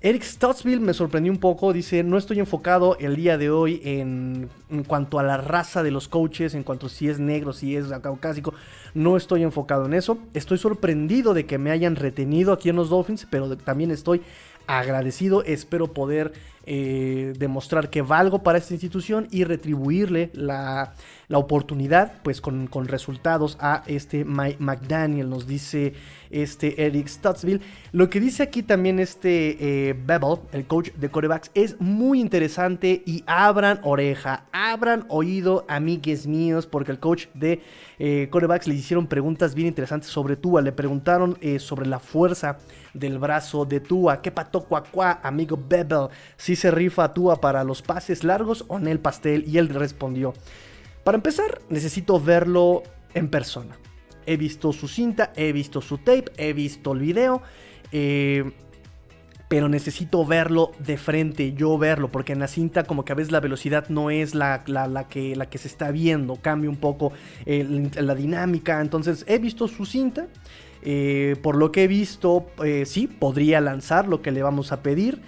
[0.06, 4.52] Eric Stottsville me sorprendió un poco, dice, no estoy enfocado el día de hoy en,
[4.86, 7.88] cuanto a la raza de los coaches, en cuanto a si es negro, si es
[8.04, 8.54] caucásico,
[8.94, 10.20] no estoy enfocado en eso.
[10.36, 14.22] Estoy sorprendido de que me hayan retenido aquí en los Dolphins, pero también estoy
[14.68, 16.34] agradecido, espero poder
[16.68, 20.94] eh, demostrar que valgo para esta institución y retribuirle la,
[21.34, 25.94] oportunidad, pues con, resultados a este Mike McDaniel, nos dice
[26.30, 27.62] este Eric Stutzville.
[27.92, 33.02] Lo que dice aquí también este eh, Bebel, el coach de corebacks, es muy interesante
[33.06, 37.62] y abran oreja, abran oído, amigues míos, porque el coach de
[37.98, 42.58] eh, corebacks le hicieron preguntas bien interesantes sobre Tua, le preguntaron sobre la fuerza
[42.94, 46.08] del brazo de Tua, qué pato cuacuá, amigo Bebel,
[46.38, 50.34] si se rifa Tua para los pases largos o en el pastel y él respondió,
[51.06, 52.82] para empezar necesito verlo
[53.14, 53.78] en persona.
[54.26, 57.44] He visto su cinta, he visto su tape, he visto el video.
[57.92, 58.52] Eh,
[59.48, 63.32] pero necesito verlo de frente, yo verlo, porque en la cinta como que a veces
[63.32, 64.64] la velocidad no es la,
[65.08, 67.14] que, la que se está viendo, cambia un poco
[67.46, 70.26] eh, la dinámica, entonces he visto su cinta,
[70.82, 72.48] eh, por lo que he visto,
[72.86, 75.22] sí, podría lanzar lo que le vamos a pedir,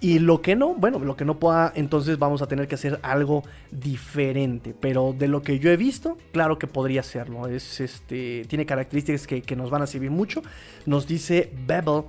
[0.00, 2.98] y lo que no, bueno, lo que no pueda, entonces vamos a tener que hacer
[3.02, 4.74] algo diferente.
[4.78, 7.46] Pero de lo que yo he visto, claro que podría serlo.
[7.46, 10.42] Es, este, tiene características que, nos van a servir mucho.
[10.86, 12.02] Nos dice Bebel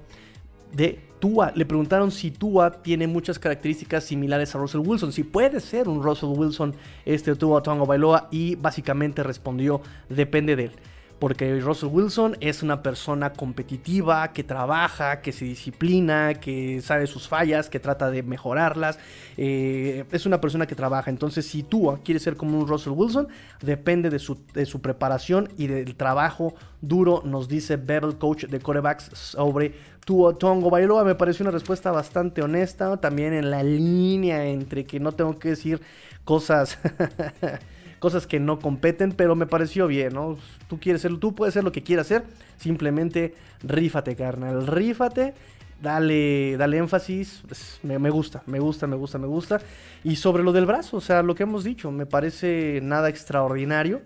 [0.74, 1.52] de Tua.
[1.56, 5.14] Le preguntaron si Tua tiene muchas características similares a Russell Wilson.
[5.14, 8.28] Si puede ser un Russell Wilson, este Tua Tongo Bailoa.
[8.32, 10.72] Y básicamente respondió, depende de él
[11.20, 17.28] porque Russell Wilson es una persona competitiva, que trabaja, que se disciplina, que sabe sus
[17.28, 19.00] fallas, que trata de mejorarlas.
[19.38, 21.10] Eh, es una persona que trabaja.
[21.10, 23.28] Entonces, si tú quieres ser como un Russell Wilson,
[23.62, 29.74] depende de su, preparación y del trabajo duro, nos dice Bevel, coach de corebacks, sobre
[30.06, 31.04] Tua Tongo Bailoa.
[31.04, 35.50] Me pareció una respuesta bastante honesta, también en la línea entre que no tengo que
[35.50, 35.82] decir
[36.26, 36.78] cosas
[38.06, 40.38] cosas que no competen, pero me pareció bien, ¿no?
[40.68, 42.24] Tú quieres ser, tú puedes ser lo que quieras hacer,
[42.56, 45.34] simplemente rífate, carnal, rífate,
[45.82, 49.60] dale, dale énfasis, pues, me, gusta, me gusta, me gusta, me gusta.
[50.04, 54.04] Y sobre lo del brazo, o sea, lo que hemos dicho, me parece nada extraordinario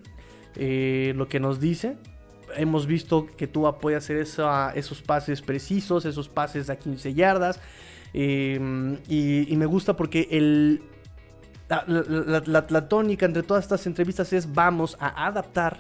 [0.56, 1.98] eh, lo que nos dice.
[2.56, 7.60] Hemos visto que tú puede hacer esos pases precisos, esos pases a 15 yardas.
[8.14, 10.84] Eh, y me gusta porque el,
[11.70, 15.78] la, tónica entre todas estas entrevistas es vamos a adaptar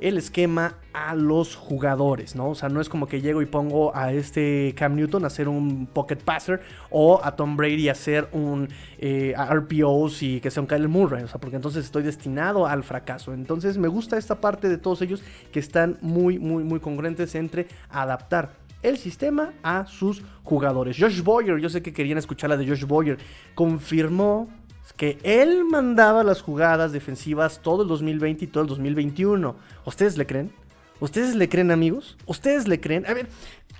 [0.00, 2.50] el esquema a los jugadores, ¿no?
[2.50, 5.48] O sea, no es como que llego y pongo a este Cam Newton a hacer
[5.48, 8.68] un pocket passer o a Tom Brady a hacer un
[8.98, 12.82] eh, RPOs y que sea un Kyle Murray, o sea, porque entonces estoy destinado al
[12.82, 13.32] fracaso.
[13.32, 17.68] Entonces me gusta esta parte de todos ellos que están muy, muy, muy congruentes entre
[17.88, 18.50] adaptar
[18.82, 20.96] el sistema a sus jugadores.
[20.98, 23.18] Josh Boyer, yo sé que querían escuchar la de Josh Boyer,
[23.54, 24.48] confirmó
[24.96, 29.56] que él mandaba las jugadas defensivas todo el 2020 y todo el 2021.
[29.84, 30.52] ¿Ustedes le creen?
[31.00, 32.16] ¿Ustedes le creen, amigos?
[32.24, 33.04] ¿Ustedes le creen?
[33.06, 33.26] A ver,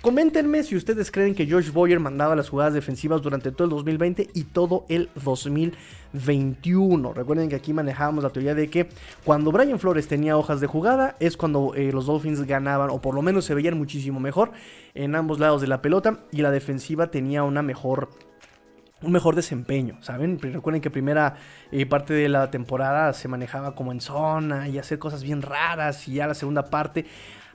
[0.01, 4.31] coméntenme si ustedes creen que George Boyer mandaba las jugadas defensivas durante todo el 2020
[4.33, 7.13] y todo el 2021.
[7.13, 8.89] Recuerden que aquí manejábamos la teoría de que
[9.23, 13.15] cuando Brian Flores tenía hojas de jugada es cuando eh, los Dolphins ganaban o por
[13.15, 14.51] lo menos se veían muchísimo mejor
[14.93, 18.09] en ambos lados de la pelota y la defensiva tenía una mejor
[19.01, 20.39] un mejor desempeño, ¿saben?
[20.39, 21.35] Recuerden que primera
[21.71, 26.07] eh, parte de la temporada se manejaba como en zona y hacer cosas bien raras
[26.07, 27.05] y ya la segunda parte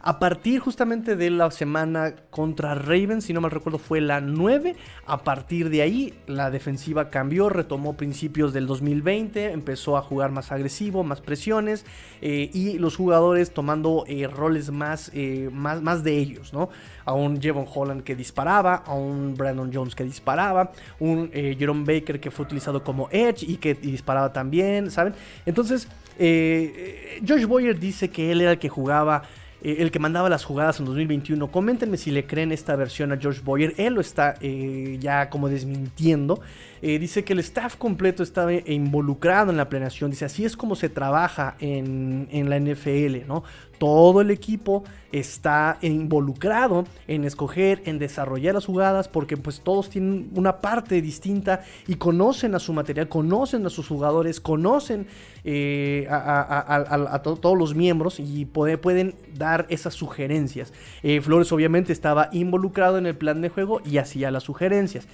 [0.02, 4.74] a partir justamente de la semana contra Ravens, si no mal recuerdo fue la 9,
[5.06, 10.52] a partir de ahí la defensiva cambió, retomó principios del 2020, empezó a jugar más
[10.52, 11.84] agresivo, más presiones
[12.22, 16.70] eh, y los jugadores tomando eh, roles más, eh, más, más de ellos, ¿no?
[17.04, 22.20] A un Jevon Holland que disparaba, a un Brandon Jones que disparaba, un Jerome Baker
[22.20, 25.14] que fue utilizado como edge y que disparaba también, ¿saben?
[25.44, 29.22] Entonces, Josh Boyer dice que él era el que jugaba
[29.62, 31.50] eh, el que mandaba las jugadas en 2021.
[31.50, 33.74] Coméntenme si le creen esta versión a George Boyer.
[33.76, 36.40] Él lo está eh, ya como desmintiendo.
[36.82, 40.10] Eh, dice que el staff completo estaba involucrado en la planeación.
[40.10, 43.44] Dice, así es como se trabaja en, en la NFL, ¿no?
[43.80, 50.30] todo el equipo está involucrado en escoger, en desarrollar las jugadas, porque pues todos tienen
[50.34, 55.06] una parte distinta y conocen a su material, conocen a sus jugadores, conocen
[55.44, 60.74] eh, a, todos los miembros y pueden dar esas sugerencias.
[61.02, 65.08] Eh, Flores obviamente estaba involucrado en el plan de juego y hacía las sugerencias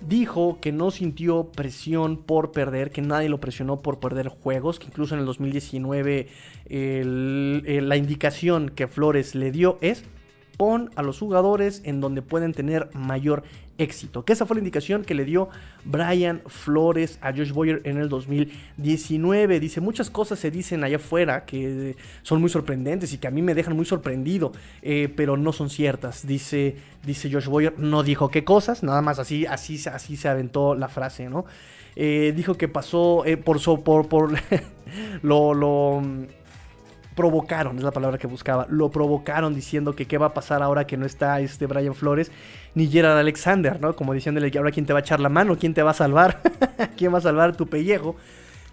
[0.00, 4.86] dijo que no sintió presión por perder, que nadie lo presionó por perder juegos, que
[4.86, 6.28] incluso en el 2019
[6.68, 10.04] la indicación que Flores le dio es
[10.56, 13.44] pon a los jugadores en donde pueden tener mayor
[13.78, 14.24] éxito.
[14.24, 15.48] Que esa fue la indicación que le dio
[15.84, 19.60] Brian Flores a Josh Boyer en el 2019.
[19.60, 23.40] Dice, muchas cosas se dicen allá afuera que son muy sorprendentes y que a mí
[23.40, 26.26] me dejan muy sorprendido, eh, pero no son ciertas.
[26.26, 30.74] Dice, dice Josh Boyer, no dijo qué cosas, nada más así, así, así se aventó
[30.74, 31.46] la frase, ¿no?
[31.96, 34.32] Eh, dijo que pasó eh, por, por, por
[35.22, 36.02] lo, lo
[37.18, 40.86] provocaron, es la palabra que buscaba, lo provocaron diciendo que qué va a pasar ahora
[40.86, 42.30] que no está este Brian Flores
[42.76, 43.96] ni Gerard Alexander, ¿no?
[43.96, 45.94] Como diciéndole que ahora quién te va a echar la mano, quién te va a
[45.94, 46.40] salvar,
[46.96, 48.14] quién va a salvar tu pellejo.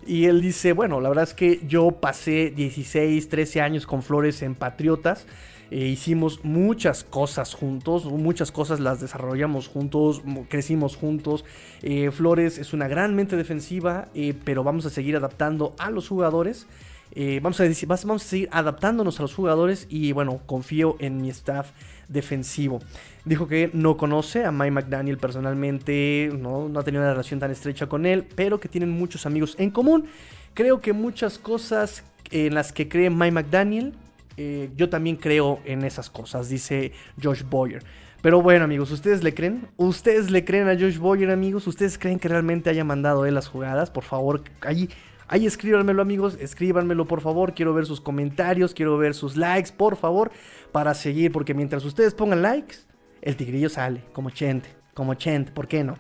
[0.06, 4.44] Y él dice, bueno, la verdad es que yo pasé 16, 13 años con Flores
[4.44, 5.26] en Patriotas.
[5.72, 11.46] Eh, hicimos muchas cosas juntos, muchas cosas las desarrollamos juntos, crecimos juntos.
[11.82, 16.08] Eh, Flores es una gran mente defensiva, eh, pero vamos a seguir adaptando a los
[16.08, 16.68] jugadores.
[17.12, 21.30] Eh, vamos, a vamos a seguir adaptándonos a los jugadores y bueno, confío en mi
[21.30, 21.72] staff
[22.08, 22.82] defensivo.
[23.24, 27.52] Dijo que no conoce a Mike McDaniel personalmente, no, no ha tenido una relación tan
[27.52, 30.06] estrecha con él, pero que tienen muchos amigos en común.
[30.54, 33.94] Creo que muchas cosas en las que cree Mike McDaniel,
[34.38, 36.92] eh, yo también creo en esas cosas, dice
[37.22, 37.84] Josh Boyer.
[38.22, 39.68] Pero bueno, amigos, ¿ustedes le creen?
[39.78, 41.68] ¿Ustedes le creen a Josh Boyer, amigos?
[41.68, 43.92] ¿Ustedes creen que realmente haya mandado él las jugadas?
[43.92, 44.90] Por favor, allí
[45.28, 49.96] Ahí escríbanmelo amigos, escríbanmelo por favor, quiero ver sus comentarios, quiero ver sus likes, por
[49.96, 50.32] favor,
[50.72, 52.76] para seguir, porque mientras ustedes pongan likes,
[53.22, 55.96] el tigrillo sale, como Chent, como Chent, ¿por qué no?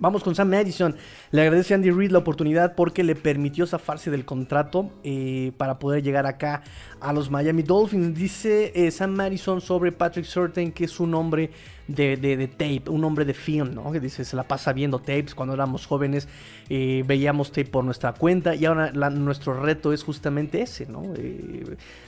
[0.00, 0.96] Vamos con Sam Madison.
[1.30, 5.78] Le agradece a Andy Reid la oportunidad porque le permitió zafarse del contrato eh, para
[5.78, 6.62] poder llegar acá
[7.00, 8.14] a los Miami Dolphins.
[8.14, 11.50] Dice eh, Sam Madison sobre Patrick Surtain que es un hombre
[11.86, 13.92] de, tape, un hombre de film, ¿no?
[13.92, 15.34] Que dice, se la pasa viendo tapes.
[15.34, 16.28] Cuando éramos jóvenes
[16.70, 21.02] eh, veíamos tape por nuestra cuenta y ahora nuestro reto es justamente ese, ¿no?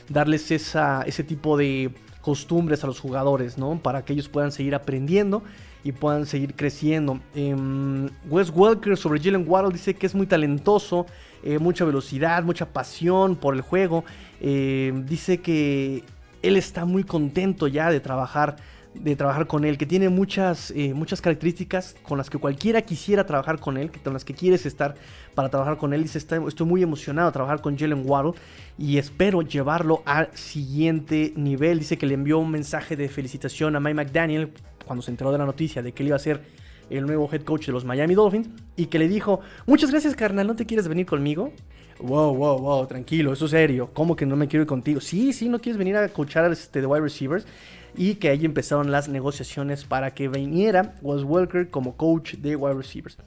[0.08, 1.90] darles ese tipo de
[2.22, 3.78] costumbres a los jugadores, ¿no?
[3.82, 5.42] Para que ellos puedan seguir aprendiendo
[5.84, 7.20] y puedan seguir creciendo.
[7.34, 11.06] Em, Wes Welker sobre Jalen Waddle dice que es muy talentoso,
[11.42, 14.04] eh, mucha velocidad, mucha pasión por el juego.
[14.40, 16.04] Em, dice que
[16.42, 18.56] él está muy contento ya de trabajar
[18.94, 23.24] de trabajar con él, que tiene muchas, eh, muchas características con las que cualquiera quisiera
[23.24, 24.94] trabajar con él, con las que quieres estar
[25.34, 26.02] para trabajar con él.
[26.02, 28.32] Dice, estoy muy emocionado de trabajar con Jalen Waddle
[28.78, 31.78] y espero llevarlo al siguiente nivel.
[31.80, 34.52] Dice que le envió un mensaje de felicitación a Mike McDaniel
[34.86, 36.42] cuando se enteró de la noticia de que él iba a ser
[36.90, 40.46] el nuevo head coach de los Miami Dolphins y que le dijo, muchas gracias carnal,
[40.46, 41.52] ¿no te quieres venir conmigo?
[42.00, 43.90] Wow, wow, wow, tranquilo, eso es serio.
[43.92, 45.00] ¿Cómo que no me quiero ir contigo?
[45.00, 47.46] Sí, sí, no quieres venir a coachar este, de wide receivers.
[47.94, 52.74] Y que ahí empezaron las negociaciones para que viniera Wes Welker como coach de wide
[52.74, 53.18] receivers.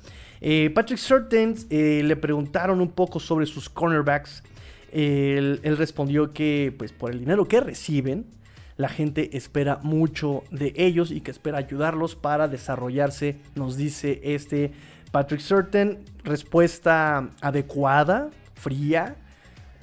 [0.47, 4.43] Eh, Patrick Surtain eh, le preguntaron un poco sobre sus cornerbacks.
[4.91, 8.27] él, respondió que, pues, por el dinero que reciben,
[8.77, 14.71] la gente espera mucho de ellos y que espera ayudarlos para desarrollarse, nos dice este
[15.11, 15.97] Patrick Certain.
[16.23, 19.15] Respuesta adecuada, fría.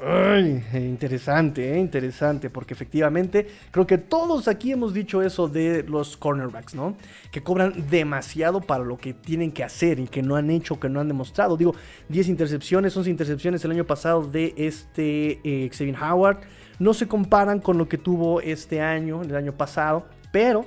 [0.05, 6.17] Ay, interesante, eh, interesante, porque efectivamente creo que todos aquí hemos dicho eso de los
[6.17, 6.97] cornerbacks, ¿no?
[7.31, 10.89] Que cobran demasiado para lo que tienen que hacer y que no han hecho, que
[10.89, 11.57] no han demostrado.
[11.57, 11.77] Digo,
[12.09, 16.39] 10 intercepciones, 11 intercepciones el año pasado de este eh, Xavier Howard
[16.81, 20.67] no se comparan con lo que tuvo este año, el año pasado, pero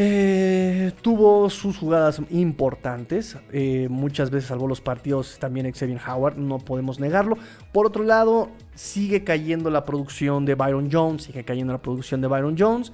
[0.00, 3.36] eh, tuvo sus jugadas importantes.
[3.52, 7.36] Eh, muchas veces salvó los partidos también Xavier Howard, no podemos negarlo.
[7.72, 12.28] Por otro lado, sigue cayendo la producción de Byron Jones, sigue cayendo la producción de
[12.28, 12.92] Byron Jones.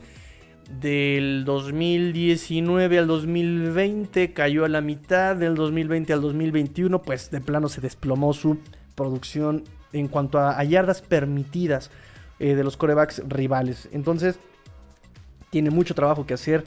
[0.80, 7.68] Del 2019 al 2020 cayó a la mitad, del 2020 al 2021 pues de plano
[7.68, 8.56] se desplomó su
[8.94, 9.62] producción
[9.92, 11.90] en cuanto a yardas permitidas
[12.38, 13.90] eh, de los corebacks rivales.
[13.92, 14.38] Entonces,
[15.50, 16.64] tiene mucho trabajo que hacer.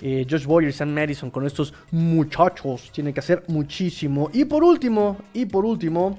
[0.00, 2.90] Eh, Josh Boyer y Sam Madison con estos muchachos.
[2.92, 4.30] Tiene que hacer muchísimo.
[4.32, 6.18] Y por último, y por último,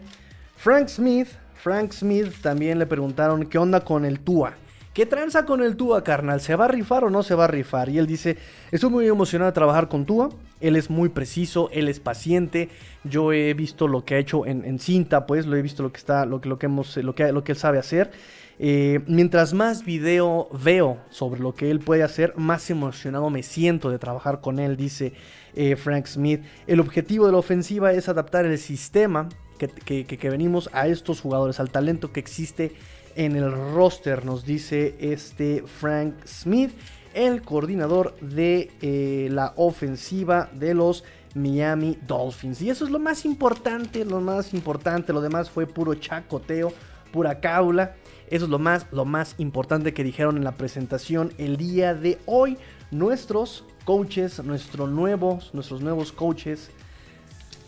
[0.55, 1.27] Frank Smith.
[1.55, 4.53] Frank Smith también le preguntaron qué onda con el Tua.
[4.93, 6.41] ¿Qué tranza con el Tua, carnal?
[6.41, 7.89] ¿Se va a rifar o no se va a rifar?
[7.89, 8.37] Y él dice,
[8.71, 10.29] estoy muy emocionado de trabajar con Tua.
[10.61, 12.69] Él es muy preciso, él es paciente.
[13.03, 15.99] Yo he visto lo que ha hecho en, cinta, pues lo he visto lo que
[15.99, 18.11] está, lo lo que hemos, lo que, lo que él sabe hacer.
[18.61, 23.89] Eh, mientras más video veo sobre lo que él puede hacer, más emocionado me siento
[23.89, 25.13] de trabajar con él, dice
[25.55, 26.43] eh, Frank Smith.
[26.67, 31.69] El objetivo de la ofensiva es adaptar el sistema que, venimos a estos jugadores, al
[31.69, 32.73] talento que existe
[33.15, 36.71] en el roster, nos dice este Frank Smith,
[37.13, 41.03] el coordinador de eh, la ofensiva de los
[41.33, 42.61] Miami Dolphins.
[42.61, 46.73] Y eso es lo más importante, lo más importante, lo demás fue puro chacoteo,
[47.11, 47.95] pura caula.
[48.29, 52.19] Eso es lo más, lo más importante que dijeron en la presentación el día de
[52.25, 52.57] hoy.
[52.91, 56.71] Nuestros coaches, nuestros nuevos, nuestros nuevos coaches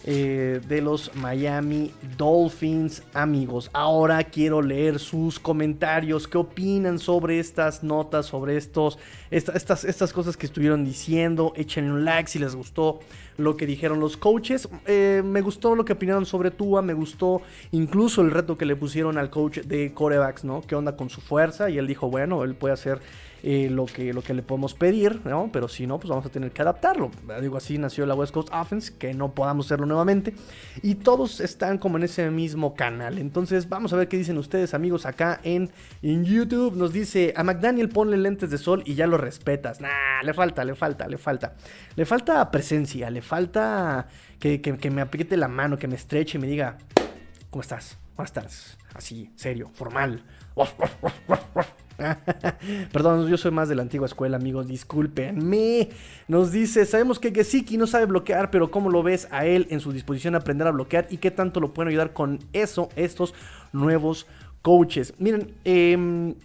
[0.04, 3.70] eh, de los Miami Dolphins, amigos.
[3.74, 6.28] Ahora quiero leer sus comentarios.
[6.28, 8.98] ¿Qué opinan sobre estas notas, sobre estos,
[9.30, 11.54] estas, estas cosas que estuvieron diciendo?
[11.56, 13.00] Échenle un like si les gustó
[13.38, 14.68] lo que dijeron los coaches.
[14.86, 16.82] Eh, me gustó lo que opinaron sobre Tua.
[16.82, 17.42] Me gustó
[17.72, 20.62] incluso el reto que le pusieron al coach de corebacks, ¿no?
[20.62, 21.70] ¿Qué onda con su fuerza?
[21.70, 23.02] Y él dijo, bueno, él puede hacer
[23.44, 25.50] eh, lo, que, lo que le podemos pedir, ¿no?
[25.52, 27.10] Pero si no, pues vamos a tener que adaptarlo.
[27.42, 30.34] Digo, así nació la West Coast Offense, que no podamos hacerlo nuevamente.
[30.84, 33.18] Y todos están como en ese mismo canal.
[33.18, 35.72] Entonces, vamos a ver qué dicen ustedes, amigos, acá en,
[36.02, 36.76] en YouTube.
[36.76, 39.82] Nos dice, a McDaniel ponle lentes de sol y ya lo respetas.
[39.82, 41.56] Nah, le falta, le falta, le falta.
[41.96, 44.08] Le falta presencia, le falta
[44.40, 46.78] que, que me apriete la mano, que me estreche y me diga,
[47.50, 47.98] ¿cómo estás?
[48.16, 48.78] ¿Cómo estás?
[48.94, 50.24] Así, serio, formal.
[52.92, 55.90] Perdón, yo soy más de la antigua escuela, amigos, discúlpenme.
[56.28, 59.80] Nos dice, sabemos que Gesicki no sabe bloquear, pero ¿cómo lo ves a él en
[59.80, 63.34] su disposición a aprender a bloquear y qué tanto lo pueden ayudar con eso estos
[63.74, 64.28] nuevos
[64.62, 65.14] coaches?
[65.18, 66.36] Miren, eh,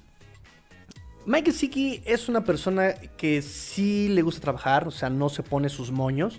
[1.27, 5.69] Mike Gesicki es una persona que sí le gusta trabajar, o sea, no se pone
[5.69, 6.39] sus moños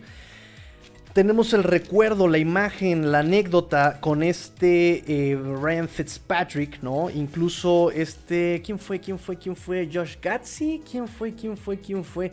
[1.17, 7.09] tenemos el recuerdo, la imagen, la anécdota con este eh, Ryan Fitzpatrick, ¿no?
[7.09, 8.99] Incluso este, ¿quién fue?
[8.99, 9.35] ¿Quién fue?
[9.35, 9.89] ¿Quién fue?
[9.91, 11.33] Josh Gatsby, ¿quién fue?
[11.33, 11.79] ¿Quién fue?
[11.79, 12.31] ¿Quién fue?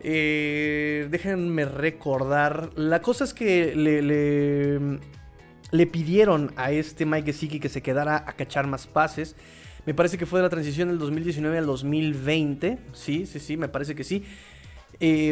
[0.00, 2.70] Eh, déjenme recordar.
[2.76, 4.00] La cosa es que le,
[5.70, 9.36] le, pidieron a este Mike Gesicki que se quedara a cachar más pases.
[9.84, 12.78] Me parece que fue de la transición del 2019 al 2020.
[12.94, 14.24] Sí, sí, sí, me parece que sí.
[14.98, 15.28] Eh,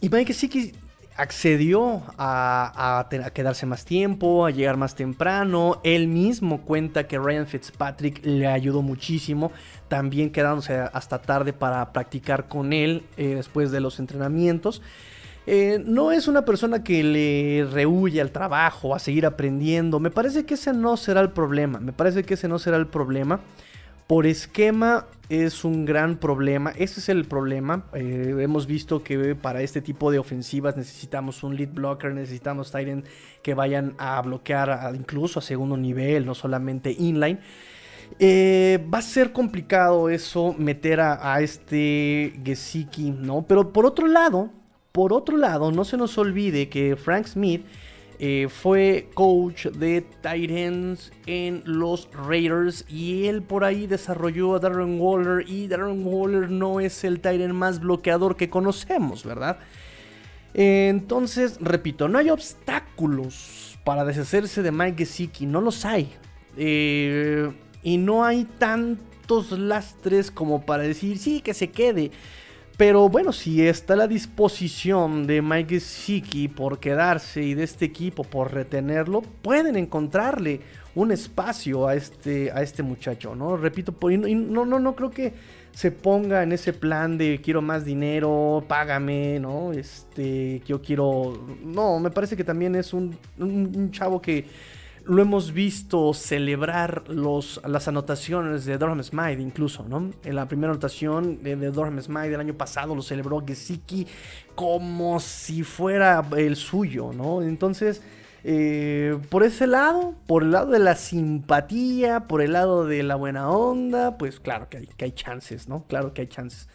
[0.00, 0.72] y Mike Gesicki
[1.16, 5.80] accedió a, quedarse más tiempo, a llegar más temprano.
[5.84, 9.52] Él mismo cuenta que Ryan Fitzpatrick le ayudó muchísimo,
[9.88, 14.82] también quedándose hasta tarde para practicar con él eh, después de los entrenamientos.
[15.46, 20.00] Eh, no es una persona que le rehuye al trabajo, a seguir aprendiendo.
[20.00, 21.80] Me parece que ese no será el problema.
[21.80, 23.40] Me parece que ese no será el problema.
[24.06, 26.70] Por esquema es un gran problema.
[26.72, 27.86] Ese es el problema.
[27.94, 33.04] Eh, hemos visto que para este tipo de ofensivas necesitamos un lead blocker, necesitamos Titan
[33.42, 37.38] que vayan a bloquear incluso a segundo nivel, no solamente inline.
[38.18, 43.46] Eh, va a ser complicado eso meter a, a este Gesicki, ¿no?
[43.48, 44.50] Pero por otro lado,
[44.92, 47.64] por otro lado, no se nos olvide que Frank Smith
[48.18, 55.00] eh, fue coach de Titans en los Raiders y él por ahí desarrolló a Darren
[55.00, 59.58] Waller y Darren Waller no es el Titan más bloqueador que conocemos, ¿verdad?
[60.54, 66.12] Entonces, repito, no hay obstáculos para deshacerse de Mike Gesicki, no los hay.
[66.56, 67.52] Eh,
[67.82, 72.10] y no hay tantos lastres como para decir, sí, que se quede.
[72.76, 78.24] Pero bueno, si está la disposición de Mike Gesicki por quedarse y de este equipo
[78.24, 80.60] por retenerlo, pueden encontrarle
[80.96, 83.56] un espacio a este, a este muchacho, ¿no?
[83.56, 85.34] Repito, no, no, no creo que
[85.70, 89.72] se ponga en ese plan de quiero más dinero, págame, ¿no?
[89.72, 91.46] Este, yo quiero...
[91.62, 94.46] No, me parece que también es un, un chavo que
[95.06, 100.10] lo hemos visto celebrar los, las anotaciones de Durham Smythe incluso, ¿no?
[100.24, 104.06] En la primera anotación de, de Durham Smythe del año pasado lo celebró Gesicki
[104.54, 107.42] como si fuera el suyo, ¿no?
[107.42, 108.02] Entonces,
[108.44, 113.16] eh, por ese lado, por el lado de la simpatía, por el lado de la
[113.16, 115.84] buena onda, pues claro que hay, que hay chances, ¿no?
[115.86, 116.68] Claro que hay chances.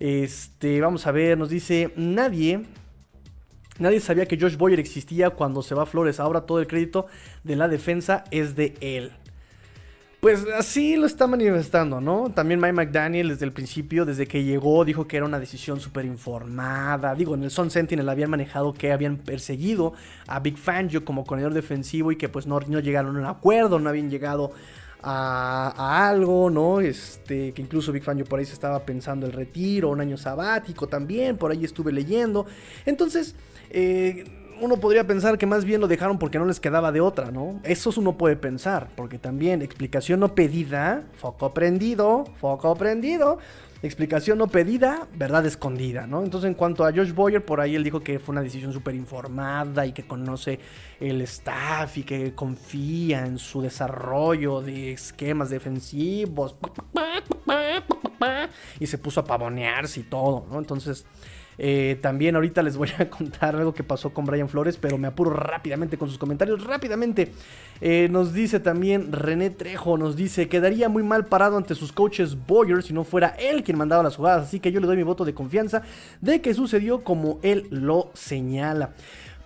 [0.00, 2.64] Este, vamos a ver, nos dice, nadie
[3.78, 6.20] Nadie sabía que Josh Boyer existía cuando se va a Flores.
[6.20, 7.06] Ahora todo el crédito
[7.44, 9.12] de la defensa es de él.
[10.20, 12.30] Pues así lo está manifestando, ¿no?
[12.30, 16.06] También Mike McDaniel desde el principio, desde que llegó, dijo que era una decisión súper
[16.06, 17.14] informada.
[17.14, 19.92] Digo, en el Sun Sentinel habían manejado que habían perseguido
[20.26, 23.78] a Big Fangio como corredor defensivo y que pues no, no llegaron a un acuerdo,
[23.78, 24.50] no habían llegado
[25.04, 26.80] a, algo, ¿no?
[26.80, 30.88] Este, que incluso Big Fangio por ahí se estaba pensando el retiro, un año sabático
[30.88, 32.44] también, por ahí estuve leyendo.
[32.86, 33.36] Entonces,
[33.70, 34.24] eh,
[34.60, 37.60] uno podría pensar que más bien lo dejaron porque no les quedaba de otra, ¿no?
[37.64, 43.38] Eso uno puede pensar, porque también explicación no pedida, foco prendido, foco prendido,
[43.82, 46.24] explicación no pedida, verdad escondida, ¿no?
[46.24, 48.94] Entonces en cuanto a Josh Boyer, por ahí él dijo que fue una decisión súper
[48.94, 50.58] informada y que conoce
[51.00, 56.56] el staff y que confía en su desarrollo de esquemas defensivos
[58.80, 60.58] y se puso a pavonearse y todo, ¿no?
[60.58, 61.06] Entonces...
[61.58, 65.08] Eh, también ahorita les voy a contar algo que pasó con Brian Flores, pero me
[65.08, 66.64] apuro rápidamente con sus comentarios.
[66.64, 67.32] Rápidamente.
[67.80, 72.36] Eh, nos dice también René Trejo, nos dice, quedaría muy mal parado ante sus coaches
[72.46, 74.48] Boyer si no fuera él quien mandaba las jugadas.
[74.48, 75.82] Así que yo le doy mi voto de confianza
[76.20, 78.94] de que sucedió como él lo señala.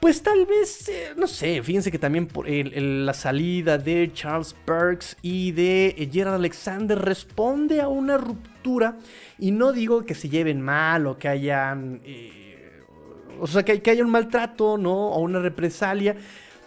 [0.02, 5.16] Pues tal vez, eh, no sé, fíjense que también por la salida de Charles Burks
[5.22, 8.98] y de eh, Gerald Alexander responde a una ruptura.
[9.38, 12.00] Y no digo que se lleven mal o que hayan...
[12.04, 12.82] Eh,
[13.38, 14.92] o sea, que, que haya un maltrato, ¿no?
[14.92, 16.16] O una represalia.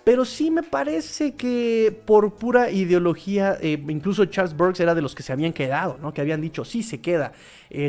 [0.05, 5.23] Pero sí me parece que por pura ideología, incluso Charles Burks era de los que
[5.23, 6.13] se habían quedado, ¿no?
[6.13, 7.33] Que habían dicho, sí, se queda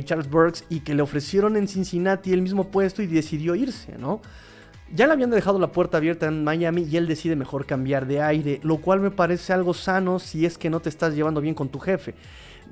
[0.02, 4.22] Charles Burks y que le ofrecieron en Cincinnati el mismo puesto y decidió irse, ¿no?
[4.94, 8.22] Ya le habían dejado la puerta abierta en Miami y él decide mejor cambiar de
[8.22, 11.54] aire, lo cual me parece algo sano si es que no te estás llevando bien
[11.54, 12.14] con tu jefe.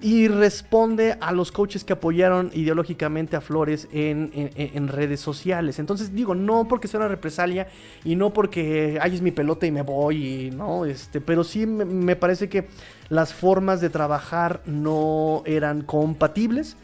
[0.00, 5.78] Y responde a los coaches que apoyaron ideológicamente a Flores en, redes sociales.
[5.78, 7.68] Entonces digo, no porque sea una represalia
[8.04, 12.16] y no porque ay es mi pelota y me voy, no, este, pero sí me
[12.16, 12.68] parece que
[13.08, 16.76] las formas de trabajar no eran compatibles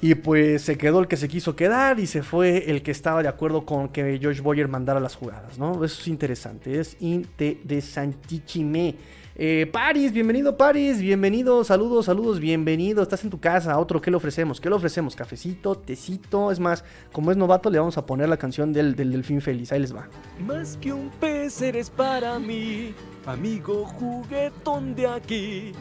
[0.00, 3.22] y pues se quedó el que se quiso quedar y se fue el que estaba
[3.22, 5.84] de acuerdo con que George Boyer mandara las jugadas, ¿no?
[5.84, 8.94] Eso es interesante, es interesantísimo.
[9.38, 14.16] Eh, Paris, bienvenido Paris, bienvenido, saludos, saludos, bienvenido, estás en tu casa, otro, ¿qué le
[14.16, 14.60] ofrecemos?
[14.60, 15.14] ¿Qué le ofrecemos?
[15.14, 19.12] Cafecito, tecito, es más, como es novato le vamos a poner la canción del, del
[19.12, 20.08] delfín feliz, ahí les va.
[20.40, 22.94] Más que un pez eres para mí,
[23.26, 25.72] amigo juguetón de aquí.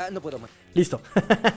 [0.00, 0.48] Ah, no puedo más.
[0.72, 1.02] Listo.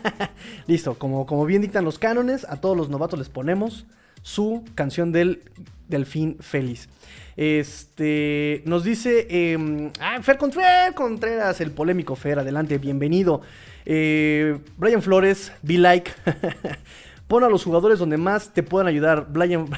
[0.68, 0.96] Listo.
[0.96, 3.86] Como, como bien dictan los cánones, a todos los novatos les ponemos
[4.22, 5.44] su canción del
[5.88, 6.90] Delfín Feliz.
[7.38, 13.40] Este nos dice em, ah, Fer Contreras, el polémico Fer, adelante, bienvenido.
[13.86, 16.12] Eh, Brian Flores, be like.
[17.30, 19.28] Pon a los jugadores donde más te puedan ayudar.
[19.30, 19.70] Brian,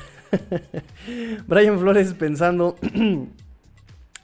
[1.48, 2.78] Brian Flores pensando.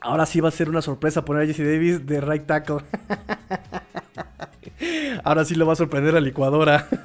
[0.01, 2.79] Ahora sí va a ser una sorpresa poner a Jesse Davis de right tackle.
[5.23, 6.87] Ahora sí lo va a sorprender la licuadora.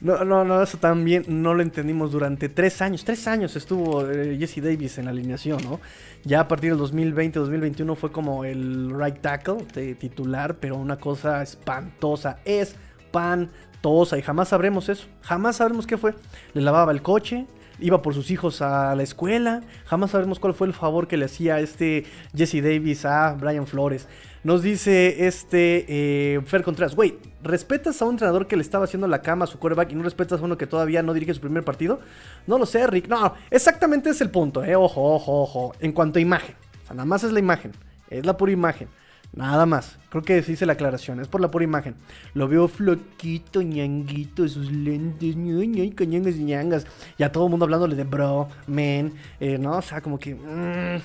[0.00, 3.04] No, no, no, eso también no lo entendimos durante tres años.
[3.04, 5.78] Tres años estuvo eh, Jesse Davis en la alineación, ¿no?
[6.24, 9.66] Ya a partir del 2020-2021 fue como el right tackle
[9.96, 14.18] titular, pero una cosa espantosa, espantosa.
[14.18, 15.06] Y jamás sabremos eso.
[15.22, 16.14] Jamás sabremos qué fue.
[16.54, 17.46] Le lavaba el coche,
[17.78, 19.62] iba por sus hijos a la escuela.
[19.86, 22.04] Jamás sabremos cuál fue el favor que le hacía este
[22.34, 24.08] Jesse Davis a Brian Flores.
[24.42, 29.06] Nos dice este eh, Fer Contreras, güey, ¿respetas a un entrenador que le estaba haciendo
[29.06, 31.40] la cama a su quarterback y no respetas a uno que todavía no dirige su
[31.40, 32.00] primer partido?
[32.46, 33.06] No lo sé, Rick.
[33.08, 34.76] No, exactamente es el punto, eh.
[34.76, 35.74] Ojo, ojo, ojo.
[35.80, 36.54] En cuanto a imagen.
[36.82, 37.72] O sea, nada más es la imagen.
[38.08, 38.88] Es la pura imagen.
[39.34, 39.98] Nada más.
[40.08, 41.20] Creo que se dice la aclaración.
[41.20, 41.94] Es por la pura imagen.
[42.32, 46.86] Lo veo floquito, ñanguito, sus lentes, ñay, cañangas y ñangas.
[47.18, 49.12] Ya todo el mundo hablándole de bro, men.
[49.38, 49.76] Eh, ¿No?
[49.76, 50.34] O sea, como que.
[50.34, 50.96] Mm,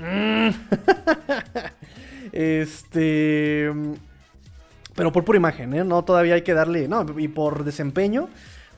[0.00, 0.50] mm.
[2.30, 3.72] este.
[4.94, 5.84] Pero por pura imagen, ¿eh?
[5.84, 6.86] No, todavía hay que darle.
[6.86, 8.28] No, y por desempeño,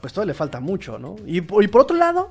[0.01, 1.17] pues todavía le falta mucho, ¿no?
[1.27, 2.31] Y, por otro lado,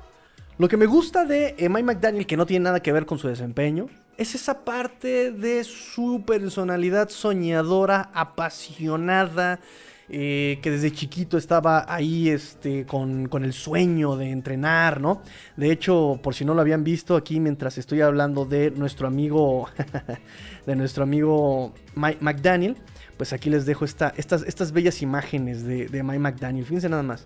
[0.58, 3.28] lo que me gusta de Mike McDaniel, que no tiene nada que ver con su
[3.28, 9.60] desempeño, es esa parte de su personalidad soñadora, apasionada,
[10.08, 15.22] eh, que desde chiquito estaba ahí este, con, con, el sueño de entrenar, ¿no?
[15.56, 19.68] De hecho, por si no lo habían visto aquí mientras estoy hablando de nuestro amigo,
[20.66, 22.76] de nuestro amigo Mike McDaniel,
[23.16, 26.66] pues aquí les dejo esta, estas, estas bellas imágenes de, de Mike McDaniel.
[26.66, 27.24] Fíjense nada más.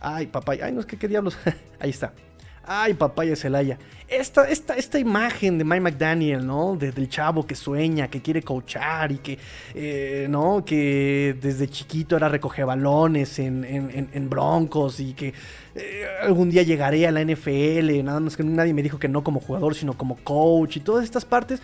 [0.00, 1.36] Ay, papá, ay, no es que qué diablos.
[1.80, 2.14] ahí está.
[2.70, 3.78] Ay, papaya Celaya.
[4.08, 6.76] Esta, esta, esta imagen de Mike McDaniel, ¿no?
[6.76, 9.38] del chavo que sueña, que quiere coachar y que,
[9.74, 10.62] eh, ¿no?
[10.66, 15.32] Que desde chiquito era recoge balones en, en, Broncos y que
[15.74, 18.04] eh, algún día llegaré a la NFL.
[18.04, 21.04] Nada más que nadie me dijo que no como jugador, sino como coach y todas
[21.04, 21.62] estas partes.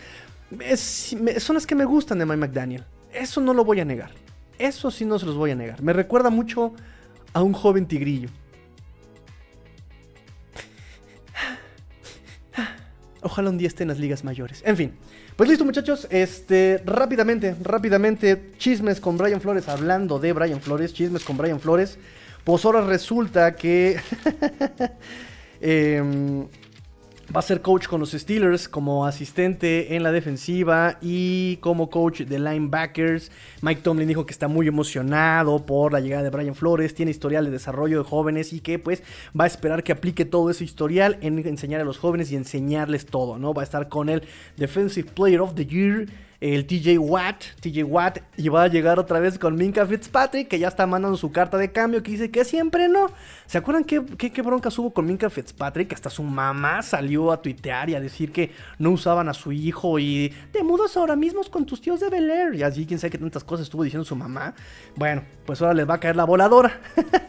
[1.39, 2.85] son las que me gustan de Mike McDaniel.
[3.13, 4.11] Eso no lo voy a negar.
[4.59, 5.83] Eso sí no se los voy a negar.
[5.83, 6.73] Me recuerda mucho
[7.35, 8.31] a un joven tigrillo.
[13.25, 14.63] Ojalá un día esté en las ligas mayores.
[14.67, 14.93] En fin.
[15.35, 16.07] Pues listo, muchachos.
[16.11, 19.67] Este, rápidamente, rápidamente, chismes con Brian Flores.
[19.69, 21.99] Hablando de Brian Flores, chismes con Brian Flores.
[22.45, 23.99] Pues ahora resulta que.
[25.61, 26.47] eh,
[27.35, 32.23] Va a ser coach con los Steelers como asistente en la defensiva y como coach
[32.23, 33.31] de linebackers.
[33.63, 37.47] Mike Tomlin dijo que está muy emocionado por la llegada de Brian Flores, tiene historial
[37.47, 39.03] de desarrollo de jóvenes y que pues
[39.39, 43.07] va a esperar que aplique todo ese historial en enseñar a los jóvenes y enseñarles
[43.07, 43.55] todo, ¿no?
[43.55, 44.23] Va a estar con el
[44.57, 46.07] Defensive Player of the Year
[46.53, 47.43] el TJ Watt.
[47.61, 51.33] TJ Watt iba a llegar otra vez con Minka Fitzpatrick, que ya está mandando su
[51.33, 53.07] carta de cambio, que dice que siempre no.
[53.47, 55.95] ¿Se acuerdan qué, qué, broncas hubo con Minka Fitzpatrick?
[55.95, 59.99] Hasta su mamá salió a tuitear y a decir que no usaban a su hijo
[59.99, 62.55] y te mudas ahora mismo con tus tíos de Bel Air.
[62.57, 64.55] Y así, quién sabe qué tantas cosas estuvo diciendo su mamá.
[64.97, 66.79] Bueno, pues ahora les va a caer la voladora.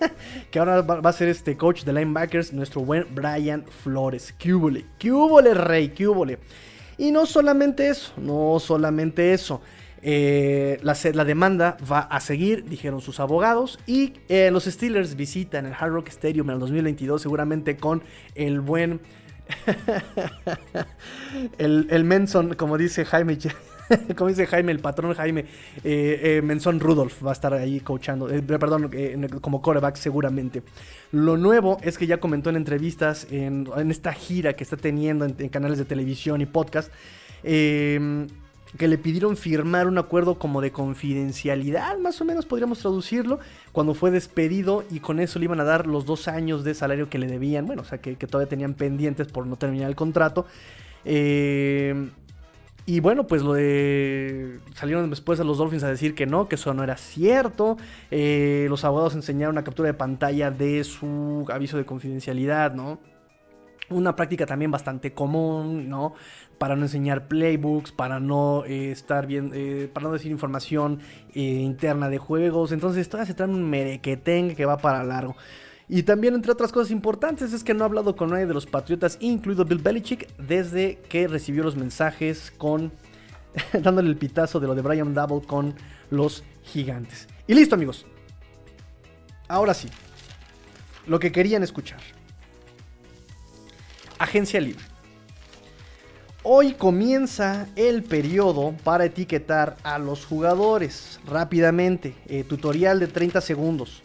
[0.52, 4.36] que ahora va, a ser este coach de linebackers, nuestro buen Brian Flores.
[4.44, 6.38] Cúbole, cúbole, rey, cúbole.
[6.98, 9.62] Y no solamente eso, no solamente eso.
[10.08, 13.80] Eh, la, la, demanda va a seguir, dijeron sus abogados.
[13.88, 18.04] Y eh, los Steelers visitan el Hard Rock Stadium en el 2022, seguramente con
[18.36, 19.02] el buen.
[21.58, 23.38] el, el Menson, como dice Jaime.
[24.16, 25.46] como dice Jaime, el patrón Jaime,
[25.84, 28.92] eh, Menson Rudolph va a estar ahí coachando, perdón,
[29.42, 30.64] como coreback seguramente.
[31.12, 35.50] Lo nuevo es que ya comentó en entrevistas, en, esta gira que está teniendo en,
[35.50, 36.92] canales de televisión y podcast,
[37.44, 38.28] eh,
[38.78, 43.40] que le pidieron firmar un acuerdo como de confidencialidad, más o menos podríamos traducirlo,
[43.72, 47.10] cuando fue despedido y con eso le iban a dar los dos años de salario
[47.10, 50.46] que le debían, bueno, o sea, que, todavía tenían pendientes por no terminar el contrato.
[51.06, 52.10] Eh,
[52.88, 54.60] y bueno, pues lo de.
[54.76, 57.78] Salieron después a los Dolphins a decir que no, que eso no era cierto.
[58.12, 63.00] Eh, los abogados enseñaron una captura de pantalla de su aviso de confidencialidad, ¿no?
[63.90, 66.14] Una práctica también bastante común, ¿no?
[66.60, 71.00] Para no enseñar playbooks, para no eh, estar bien, eh, para no decir información
[71.34, 72.72] interna de juegos.
[72.72, 75.36] Entonces, todavía se trae un merequetén que va para largo.
[75.88, 78.66] Y también, entre otras cosas importantes, es que no ha hablado con nadie de los
[78.66, 82.92] Patriotas, incluido Bill Belichick, desde que recibió los mensajes con.
[83.82, 85.76] dándole el pitazo de lo de Brian Double con
[86.10, 87.28] los gigantes.
[87.48, 88.06] Y listo, amigos.
[89.48, 89.90] Ahora sí.
[91.08, 92.00] Lo que querían escuchar.
[94.18, 94.84] Agencia Libre.
[96.44, 102.16] Hoy comienza el periodo para etiquetar a los jugadores rápidamente.
[102.28, 104.04] Eh, tutorial de 30 segundos.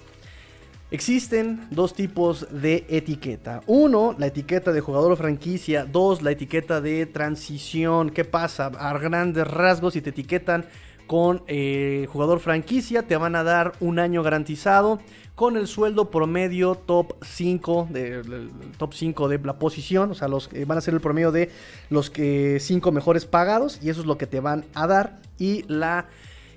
[0.90, 3.60] Existen dos tipos de etiqueta.
[3.68, 5.84] Uno, la etiqueta de jugador o franquicia.
[5.84, 8.10] Dos, la etiqueta de transición.
[8.10, 8.66] ¿Qué pasa?
[8.66, 10.64] A grandes rasgos, si te etiquetan
[11.06, 15.00] con eh, jugador franquicia, te van a dar un año garantizado
[15.34, 20.48] con el sueldo promedio top 5 de, top 5 de la posición, o sea, los
[20.48, 21.50] que van a ser el promedio de
[21.88, 25.64] los que 5 mejores pagados y eso es lo que te van a dar y
[25.66, 26.06] la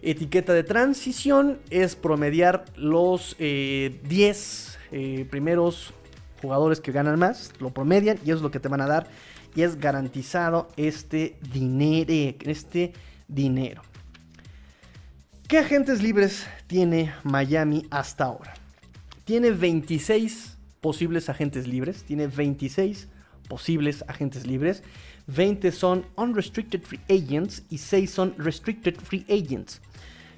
[0.04, 4.00] etiqueta de transición es promediar los 10 eh,
[4.92, 5.94] eh, primeros
[6.42, 9.08] jugadores que ganan más, lo promedian y es lo que te van a dar
[9.56, 12.94] y es garantizado este dinero, este
[13.28, 13.82] dinero.
[15.48, 18.54] ¿Qué agentes libres tiene Miami hasta ahora?
[19.26, 22.04] tiene 26 posibles agentes libres.
[22.04, 23.08] Tiene 26
[23.48, 24.84] posibles agentes libres.
[25.28, 29.82] 20 son unrestricted free agents y 6 son restricted free agents.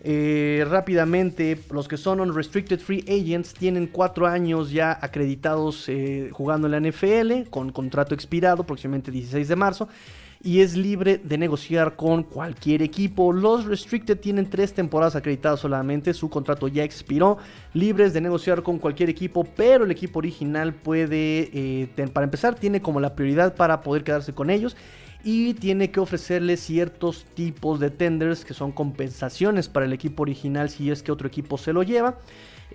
[0.08, 6.68] Eh, rápidamente, los que son unrestricted free agents tienen 4 años ya acreditados eh, jugando
[6.68, 9.90] en la NFL con contrato expirado, próximamente 16 de marzo
[10.46, 13.34] y es libre de negociar con cualquier equipo.
[13.34, 17.40] Los Restricted tienen tres temporadas acreditadas solamente, su contrato ya expiró,
[17.74, 22.80] libres de negociar con cualquier equipo, pero el equipo original puede, eh, para empezar, tiene
[22.80, 24.78] como la prioridad para poder quedarse con ellos
[25.24, 30.70] y tiene que ofrecerle ciertos tipos de tenders que son compensaciones para el equipo original
[30.70, 32.20] si es que otro equipo se lo lleva.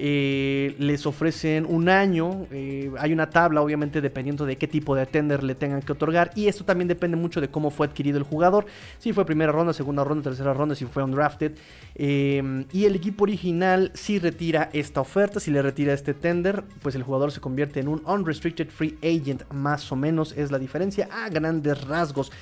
[0.02, 2.46] Eh, les ofrecen un año.
[2.50, 6.30] Eh, hay una tabla, obviamente, dependiendo de qué tipo de tender le tengan que otorgar.
[6.34, 8.64] Y esto también depende mucho de cómo fue adquirido el jugador.
[8.98, 11.52] Si fue primera ronda, segunda ronda, tercera ronda, si fue undrafted.
[11.96, 16.94] Eh, y el equipo original, si retira esta oferta, si le retira este tender, pues
[16.94, 19.42] el jugador se convierte en un unrestricted free agent.
[19.52, 22.32] Más o menos es la diferencia a grandes rasgos.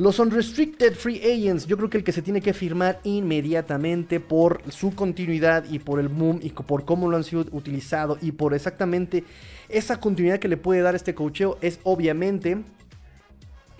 [0.00, 4.62] Los unrestricted free agents, yo creo que el que se tiene que firmar inmediatamente por
[4.72, 8.54] su continuidad y por el boom y por cómo lo han sido utilizado y por
[8.54, 9.24] exactamente
[9.68, 12.62] esa continuidad que le puede dar este cocheo es obviamente.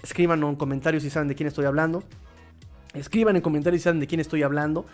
[0.02, 2.02] Escriban en comentarios si saben de quién estoy hablando.
[2.92, 4.84] Escriban en comentarios si saben de quién estoy hablando.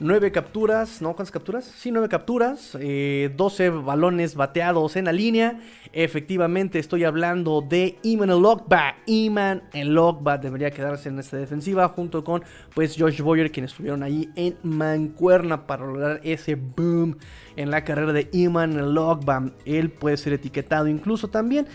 [0.00, 1.14] 9 capturas, ¿no?
[1.14, 1.64] ¿Cuántas capturas?
[1.64, 5.60] Sí, 9 capturas, 12 eh, balones bateados en la línea.
[5.92, 8.96] Efectivamente, estoy hablando de Iman Elogba.
[9.04, 12.42] Iman Elogba debería quedarse en esta defensiva junto con
[12.74, 17.18] pues Josh Boyer, quienes estuvieron ahí en Mancuerna para lograr ese boom
[17.56, 19.52] en la carrera de Iman Elogba.
[19.66, 21.66] Él puede ser etiquetado incluso también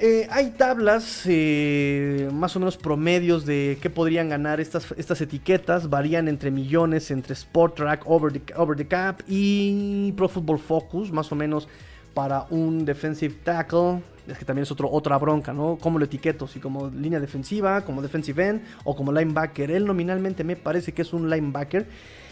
[0.00, 5.90] eh, hay tablas eh, más o menos promedios de qué podrían ganar estas, estas etiquetas.
[5.90, 11.30] Varían entre millones, entre Sport Track, Over the, Over Cap y Pro Football Focus, más
[11.32, 11.68] o menos
[12.14, 14.02] para un defensive tackle.
[14.26, 15.78] Es que también es otro, otra bronca, ¿no?
[15.80, 16.46] ¿Cómo lo etiqueto?
[16.46, 19.70] Si como línea defensiva, como defensive end o como linebacker.
[19.70, 21.86] Él nominalmente me parece que es un linebacker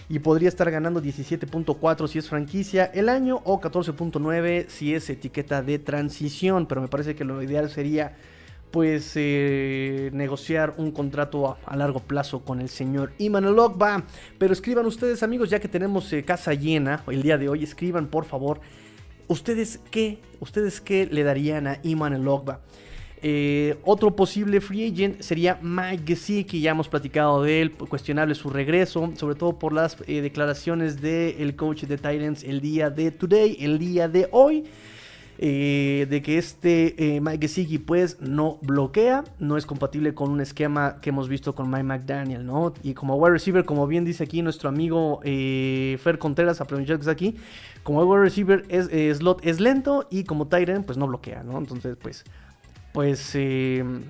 [0.08, 5.62] y podría estar ganando 17.4 si es franquicia el año o 14.9 si es etiqueta
[5.62, 6.66] de transición.
[6.66, 8.16] Pero me parece que lo ideal sería
[8.70, 14.04] pues eh, negociar un contrato a, largo plazo con el señor Iman va
[14.38, 18.08] Pero escriban ustedes amigos, ya que tenemos eh, casa llena el día de hoy, escriban
[18.08, 18.60] por favor
[19.28, 20.18] ¿Ustedes qué?
[20.38, 22.60] ¿Ustedes qué le darían a Iman Logba?
[23.22, 28.50] Eh, otro posible free agent sería Mike Gesicki, ya hemos platicado de él, cuestionable su
[28.50, 33.56] regreso, sobre todo por las eh, declaraciones del coach de Titans el día de today,
[33.60, 34.64] el día de hoy.
[35.38, 40.96] Eh, de que este Mike Gesicki pues no bloquea, no es compatible con un esquema
[41.02, 42.72] que hemos visto con Mike McDaniel, ¿no?
[42.82, 47.12] Y como wide receiver, como bien dice aquí nuestro amigo Fer Contreras, aprovechando que está
[47.12, 47.36] aquí,
[47.82, 51.58] como wide receiver es, slot es lento y como Tyrant pues no bloquea, ¿no?
[51.58, 52.24] Entonces pues,
[52.96, 54.04] pues em,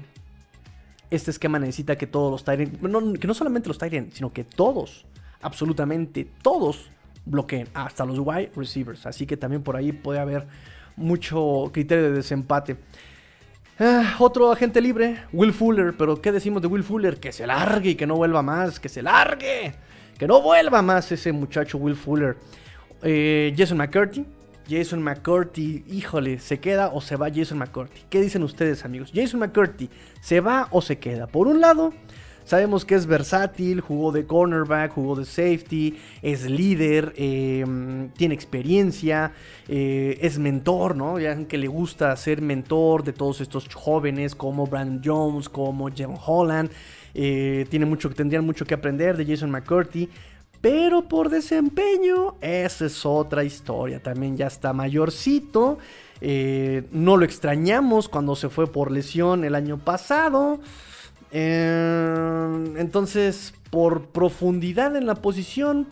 [1.11, 5.07] este esquema necesita que todos los Tyrant, que no solamente los Tyrant, sino que todos,
[5.43, 6.89] absolutamente todos
[7.24, 9.05] bloqueen, hasta los wide receivers.
[9.05, 10.47] Así que también por ahí puede haber
[10.95, 12.76] mucho criterio de desempate.
[13.80, 15.97] Ah, otro agente libre, Will Fuller.
[15.99, 17.18] Pero ¿qué decimos de Will Fuller?
[17.18, 18.78] Que se largue y que no vuelva más.
[18.78, 19.74] Que se largue.
[20.16, 22.37] Que no vuelva más ese muchacho Will Fuller.
[23.03, 24.24] Eh, Jason McCurdy.
[24.69, 28.01] Jason McCurdy, híjole, ¿se queda o se va Jason McCurdy?
[28.11, 29.12] ¿Qué dicen ustedes, amigos?
[29.14, 29.89] Jason McCurdy,
[30.21, 31.29] ¿se va o se queda?
[31.29, 31.93] Por un lado,
[32.45, 39.33] sabemos que es versátil, jugó de cornerback, jugó de safety, es líder, em, tiene experiencia,
[39.69, 41.21] eh, es mentor, ¿no?
[41.21, 46.14] Ya que le gusta ser mentor de todos estos jóvenes como Brandon Jones, como Jim
[46.25, 46.71] Holland.
[47.14, 50.09] Eh, tiene tendrían mucho que aprender de Jason McCurdy.
[50.61, 54.02] Pero por desempeño, esa es otra historia.
[54.02, 55.78] También ya está mayorcito.
[56.20, 60.61] Eh, no lo extrañamos cuando se fue por lesión el año pasado.
[61.32, 65.86] Eh, entonces, por profundidad en la posición,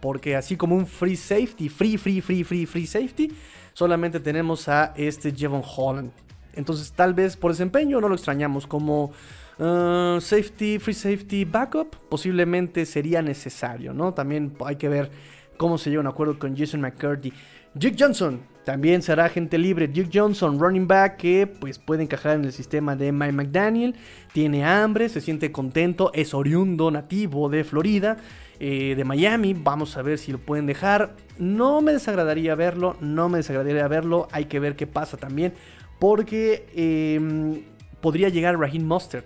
[0.00, 3.32] porque así como un free safety, free, free, free, free, free safety,
[3.72, 6.10] solamente tenemos a este Jevon Holland.
[6.52, 9.12] Entonces, tal vez por desempeño no lo extrañamos como
[9.60, 14.14] Uh, safety, free safety, backup, posiblemente sería necesario, ¿no?
[14.14, 15.10] También hay que ver
[15.58, 17.30] cómo se lleva un acuerdo con Jason McCurdy.
[17.74, 19.90] Jake Johnson también será agente libre.
[19.92, 23.96] Jake Johnson, running back, que pues puede encajar en el sistema de Mike McDaniel.
[24.32, 28.16] Tiene hambre, se siente contento, es oriundo nativo de Florida.
[28.62, 29.54] Eh, de Miami.
[29.54, 31.16] Vamos a ver si lo pueden dejar.
[31.38, 34.28] No me desagradaría verlo, no me desagradaría verlo.
[34.32, 35.54] Hay que ver qué pasa también.
[35.98, 37.62] Porque em,
[38.02, 39.24] podría llegar Raheem Mustard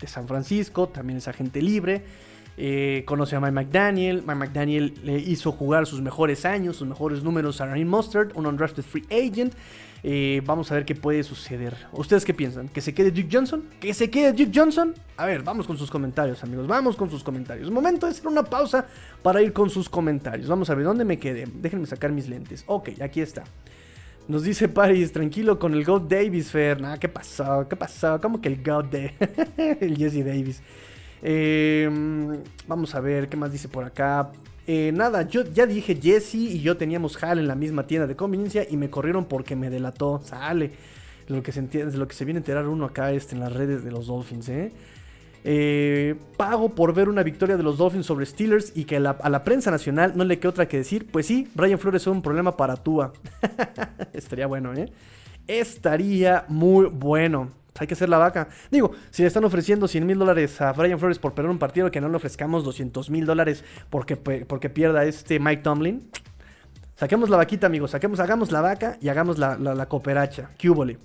[0.00, 2.04] de San Francisco, también es agente libre.
[2.58, 4.22] Eh, conoce a Mike McDaniel.
[4.22, 8.46] Mike McDaniel le hizo jugar sus mejores años, sus mejores números a Raheem Mustard, un
[8.46, 9.54] undrafted free agent.
[10.02, 11.76] Eh, vamos a ver qué puede suceder.
[11.92, 12.68] ¿Ustedes qué piensan?
[12.68, 13.64] ¿Que se quede Duke Johnson?
[13.80, 14.94] ¿Que se quede Duke Johnson?
[15.16, 16.66] A ver, vamos con sus comentarios, amigos.
[16.66, 17.70] Vamos con sus comentarios.
[17.70, 18.86] Momento de hacer una pausa
[19.22, 20.48] para ir con sus comentarios.
[20.48, 21.46] Vamos a ver dónde me quedé.
[21.52, 22.64] Déjenme sacar mis lentes.
[22.66, 23.44] Ok, aquí está.
[24.28, 26.82] Nos dice Paris, tranquilo con el God Davis, Fer.
[26.98, 27.64] ¿qué pasó?
[27.68, 28.20] ¿Qué pasó?
[28.20, 29.14] ¿Cómo que el God de
[29.80, 30.60] el Jesse Davis?
[31.22, 34.32] Em, vamos a ver, ¿qué más dice por acá?
[34.66, 38.16] Eh, nada, yo ya dije Jesse y yo teníamos Hal en la misma tienda de
[38.16, 40.20] conveniencia y me corrieron porque me delató.
[40.24, 40.72] Sale.
[41.28, 43.52] Lo que se entiende, lo que se viene a enterar uno acá este, en las
[43.52, 44.72] redes de los Dolphins, ¿eh?
[45.48, 49.44] Eh, pago por ver una victoria de los Dolphins sobre Steelers y que a la,
[49.44, 52.56] prensa nacional no le quede otra que decir, pues sí, Brian Flores es un problema
[52.56, 53.12] para Tua.
[54.12, 54.90] Estaría bueno, ¿eh?
[55.46, 57.52] Estaría muy bueno.
[57.78, 58.48] Hay que hacer la vaca.
[58.72, 61.92] Digo, si le están ofreciendo 100 mil dólares a Brian Flores por perder un partido,
[61.92, 66.10] que no le ofrezcamos 200 mil dólares porque, porque pierda este Mike Tomlin.
[66.96, 67.92] Saquemos la vaquita, amigos.
[67.92, 70.50] Saquemos, hagamos la vaca y hagamos la, la, la cooperacha.
[70.60, 70.98] Cúbole.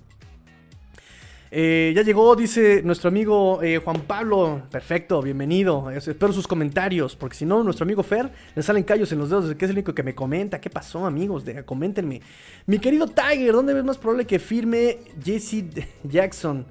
[1.54, 4.62] Eh, ya llegó, dice nuestro amigo eh, Juan Pablo.
[4.70, 5.90] Perfecto, bienvenido.
[5.90, 9.54] Espero sus comentarios, porque si no, nuestro amigo Fer le salen callos en los dedos,
[9.54, 10.62] que es el único que me comenta.
[10.62, 11.44] ¿Qué pasó, amigos?
[11.44, 12.22] De, coméntenme.
[12.64, 15.66] Mi querido Tiger, ¿dónde ves más probable que firme Jesse
[16.04, 16.64] Jackson?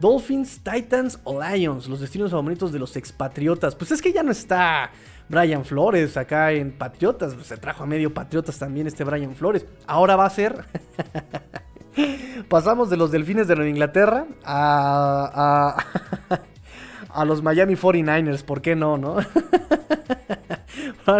[0.00, 3.74] Dolphins, Titans o Lions, los destinos favoritos de los expatriotas.
[3.74, 4.90] Pues es que ya no está
[5.30, 7.32] Brian Flores acá en Patriotas.
[7.32, 9.64] Pues se trajo a medio Patriotas también este Brian Flores.
[9.86, 10.62] Ahora va a ser.
[12.48, 15.76] Pasamos de los delfines de Nueva Inglaterra a,
[17.08, 19.16] a, los Miami 49ers, ¿por qué no, no?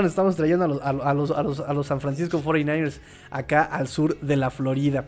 [0.04, 2.98] Estamos trayendo a los, a, los, los, a los San Francisco 49ers
[3.30, 5.04] acá al sur de la Florida.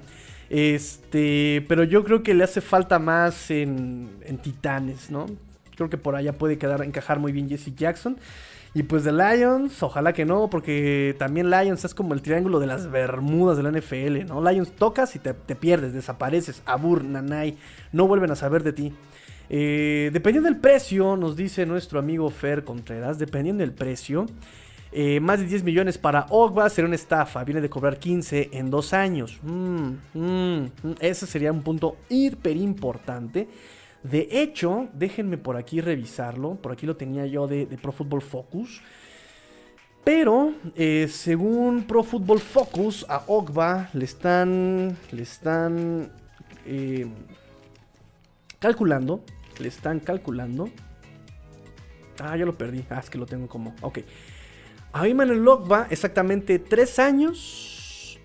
[0.50, 5.26] Este, pero yo creo que le hace falta más en, en Titanes, ¿no?
[5.76, 8.18] Creo que por allá puede quedar, encajar muy bien Jesse Jackson.
[8.78, 12.68] Y pues de Lions, ojalá que no, porque también Lions es como el triángulo de
[12.68, 14.40] las Bermudas de la NFL, ¿no?
[14.40, 17.58] Lions tocas y te, pierdes, desapareces, abur, nanay,
[17.90, 18.92] no vuelven a saber de ti.
[19.50, 24.26] Eh, dependiendo del precio, nos dice nuestro amigo Fer Contreras, dependiendo del precio,
[24.92, 28.70] eh, más de 10 millones para Ogba sería una estafa, viene de cobrar 15 en
[28.70, 29.40] dos años.
[29.42, 33.48] Mm, mm, mm, ese sería un punto hiper importante.
[34.02, 36.54] De hecho, déjenme por aquí revisarlo.
[36.56, 38.80] Por aquí lo tenía yo de, Pro Football Focus.
[40.04, 44.96] Pero, eh, según Pro Football Focus, a Ogba le están.
[45.10, 46.12] Le están.
[46.64, 47.06] Eh,
[48.58, 49.24] calculando.
[49.58, 50.70] Le están calculando.
[52.20, 52.84] Ah, ya lo perdí.
[52.90, 53.74] Ah, es que lo tengo como.
[53.82, 53.98] Ok.
[54.92, 58.18] A Iman Ogba, exactamente 3 años.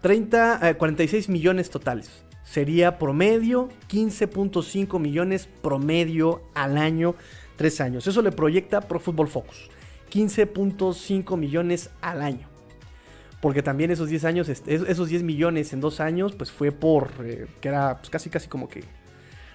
[0.00, 2.21] 30, 46 eh, millones totales
[2.52, 7.14] sería promedio 15.5 millones promedio al año,
[7.56, 8.06] 3 años.
[8.06, 9.70] Eso le proyecta Pro Football Focus.
[10.12, 12.46] 15.5 millones al año.
[13.40, 17.46] Porque también esos 10 años, esos 10 millones en 2 años, pues fue por eh,
[17.62, 18.84] que era pues, casi casi como que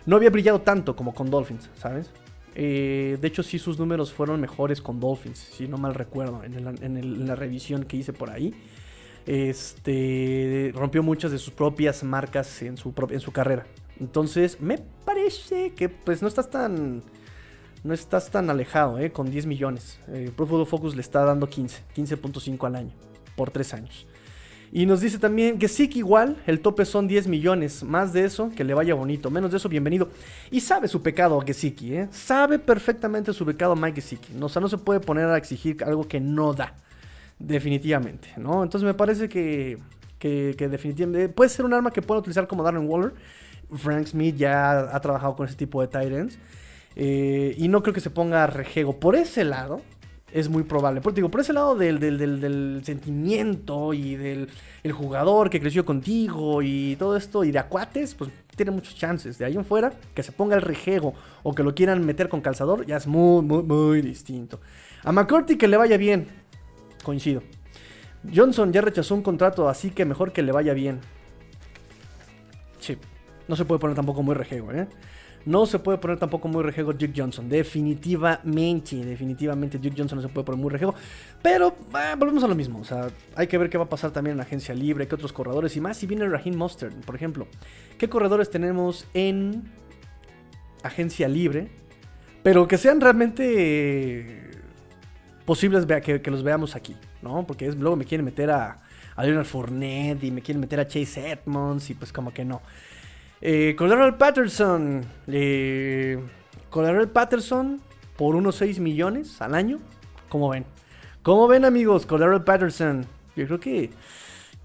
[0.07, 2.09] no había brillado tanto como con Dolphins, ¿sabes?
[2.55, 7.27] Eh, de hecho, sí, sus números fueron mejores con Dolphins, si no mal recuerdo, en
[7.27, 8.55] la revisión que hice por ahí
[9.27, 12.93] este, rompió muchas de sus propias marcas en su,
[13.31, 13.67] carrera.
[13.99, 17.03] Entonces, me parece que pues no estás tan
[17.83, 19.11] no estás tan alejado, ¿eh?
[19.11, 19.99] con 10 millones.
[20.07, 22.91] Eh, Pro Football Focus le está dando 15, 15.5 al año,
[23.35, 24.07] por 3 años.
[24.71, 27.83] Y nos dice también que sí que igual, el tope son 10 millones.
[27.83, 29.29] Más de eso, que le vaya bonito.
[29.29, 30.09] Menos de eso, bienvenido.
[30.51, 32.07] Y sabe su pecado Gesicki, ¿eh?
[32.11, 34.33] Sabe perfectamente su pecado Mike Gesicki.
[34.41, 36.75] o sea, no se puede poner a exigir algo que no da.
[37.39, 38.63] Definitivamente, ¿no?
[38.63, 39.77] Entonces me parece que,
[40.17, 43.13] que, definitivamente puede ser un arma que pueda utilizar como Darren Waller.
[43.71, 46.31] Frank Smith ya ha trabajado con ese tipo de tight
[46.95, 48.99] eh, y no creo que se ponga rejego.
[48.99, 49.81] Por ese lado,
[50.31, 51.01] es muy probable.
[51.01, 54.49] Por, digo, por ese lado del, del, sentimiento y del
[54.83, 59.37] el jugador que creció contigo y todo esto, y de acuates, pues tiene muchas chances.
[59.37, 61.13] De ahí en fuera, que se ponga el rejego
[61.43, 64.59] o que lo quieran meter con calzador, ya es muy, muy, muy distinto.
[65.03, 66.27] A McCarthy que le vaya bien
[67.07, 67.41] coincido.
[68.35, 70.99] Johnson ya rechazó un contrato, así que mejor que le vaya bien.
[72.79, 72.97] Sí,
[73.47, 74.87] no se puede poner tampoco muy rejego, ¿eh?
[75.45, 77.47] No se puede poner tampoco muy rejego Duke Johnson.
[77.47, 80.93] Definitivamente, definitivamente Duke Johnson no se puede poner muy rejego.
[81.41, 82.79] Pero ah, volvemos a lo mismo.
[82.79, 85.15] O sea, hay que ver qué va a pasar también en la agencia libre, qué
[85.15, 85.95] otros corredores y más.
[85.95, 87.47] Si viene Raheem Mustard, por ejemplo.
[87.97, 89.63] ¿Qué corredores tenemos en
[90.83, 91.69] agencia libre?
[92.43, 94.46] Pero que sean realmente
[95.47, 97.47] posibles que, que los veamos aquí, ¿no?
[97.47, 98.79] Porque luego me quieren meter a,
[99.15, 102.61] a Leonard Fournette y me quieren meter a Chase Edmonds y pues como que no.
[103.39, 103.73] Eh,
[104.19, 105.05] Patterson.
[105.25, 106.21] Eh,
[107.13, 107.79] Patterson
[108.17, 109.79] por unos 6 millones al año.
[110.27, 110.65] ¿Cómo ven?
[111.23, 112.05] ¿Cómo ven amigos?
[112.05, 113.05] Cordero Patterson.
[113.37, 113.89] Yo creo que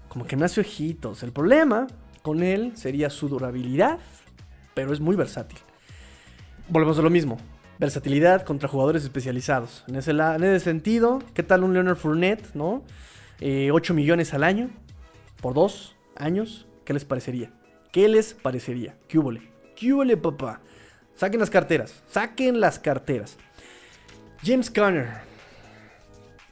[0.09, 1.23] como que me hace ojitos.
[1.23, 1.87] El problema
[2.21, 3.99] con él sería su durabilidad,
[4.73, 5.59] pero es muy versátil.
[6.67, 7.37] Volvemos a lo mismo
[7.79, 9.83] versatilidad contra jugadores especializados.
[9.87, 12.83] En ese, en ese sentido, ¿qué tal un Leonard Fournette, no?
[13.39, 14.69] 8 eh, millones al año,
[15.41, 17.51] por dos años, ¿qué les parecería?
[17.91, 18.95] ¿Qué les parecería?
[19.07, 19.41] ¿Qué húbole?
[19.75, 20.61] ¿Qué húbole, papá?
[21.15, 23.37] Saquen las carteras, saquen las carteras.
[24.43, 25.09] James Conner,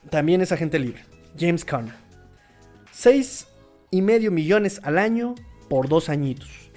[0.09, 1.03] también es agente libre.
[1.37, 1.95] James Conner.
[2.91, 3.47] 6
[3.91, 5.35] y medio millones al año
[5.69, 6.71] por dos añitos.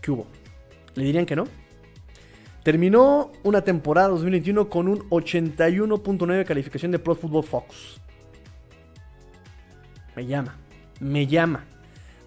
[0.00, 0.26] ¿Qué hubo?
[0.94, 1.44] ¿Le dirían que no?
[2.62, 8.00] Terminó una temporada 2021 con un 81.9 calificación de Pro Football Focus.
[10.14, 10.56] Me llama,
[11.00, 11.64] me llama,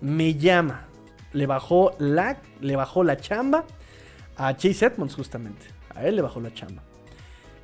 [0.01, 0.87] me llama.
[1.33, 3.65] Le bajó la, le bajó la chamba
[4.35, 5.67] a Chase Edmonds justamente.
[5.93, 6.81] A él le bajó la chamba.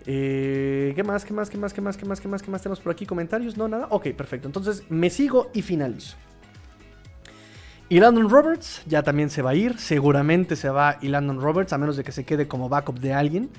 [0.05, 1.25] Eh, ¿Qué más?
[1.25, 1.49] ¿Qué más?
[1.49, 1.73] ¿Qué más?
[1.73, 1.97] ¿Qué más?
[1.97, 2.21] ¿Qué más?
[2.21, 2.41] ¿Qué más?
[2.41, 3.05] ¿Qué más tenemos por aquí?
[3.05, 3.57] ¿Comentarios?
[3.57, 3.87] No, nada.
[3.89, 4.47] Ok, perfecto.
[4.47, 6.17] Entonces me sigo y finalizo.
[7.91, 9.79] Y Landon Roberts ya también se va a ir.
[9.79, 13.13] Seguramente se va y Landon Roberts, a menos de que se quede como backup de
[13.13, 13.49] alguien.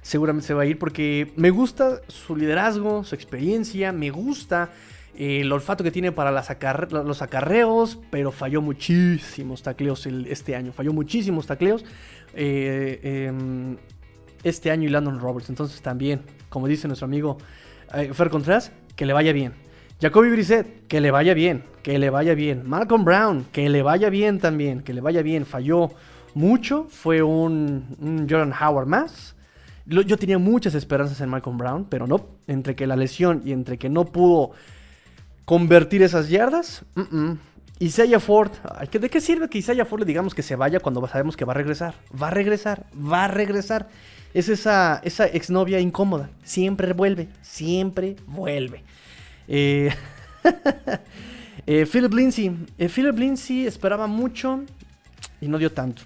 [0.00, 4.70] Seguramente se va a ir porque me gusta su liderazgo, su experiencia, me gusta
[5.16, 10.72] eh, el olfato que tiene para los acarreos, pero falló muchísimos tacleos este año.
[10.72, 11.84] Falló muchísimos tacleos
[12.34, 13.76] eh, em,
[14.44, 15.48] este año y Landon Roberts.
[15.48, 17.38] Entonces también, como dice nuestro amigo
[17.92, 19.63] eh, Fer Contreras, que le vaya bien.
[20.04, 22.68] Jacoby Brissett, que le vaya bien, que le vaya bien.
[22.68, 25.46] Malcolm Brown, que le vaya bien también, que le vaya bien.
[25.46, 25.92] Falló
[26.34, 29.34] mucho, fue un, Jordan Howard más.
[29.86, 32.26] Yo tenía muchas esperanzas en Malcolm Brown, pero no.
[32.46, 34.50] Entre que la lesión y entre que no pudo
[35.46, 36.84] convertir esas yardas,
[37.78, 38.50] Isaiah Ford,
[38.92, 41.54] ¿de qué sirve que Isaiah Ford le digamos que se vaya cuando sabemos que va
[41.54, 41.94] a regresar?
[42.22, 43.88] Va a regresar, va a regresar.
[44.34, 46.28] Es esa, esa exnovia incómoda.
[46.42, 48.82] Siempre vuelve, siempre vuelve.
[49.48, 49.90] Eh,
[51.66, 52.56] eh, Philip Lindsay.
[52.78, 54.62] Eh, Philip Lindsay esperaba mucho
[55.40, 56.02] y no dio tanto.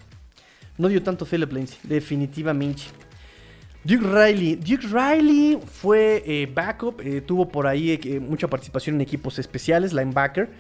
[0.76, 2.82] No dio tanto Philip Lindsay, definitivamente.
[3.84, 4.56] Duke Riley.
[4.56, 10.50] Duke Riley fue backup, tuvo por ahí mucha participación en equipos especiales, linebacker.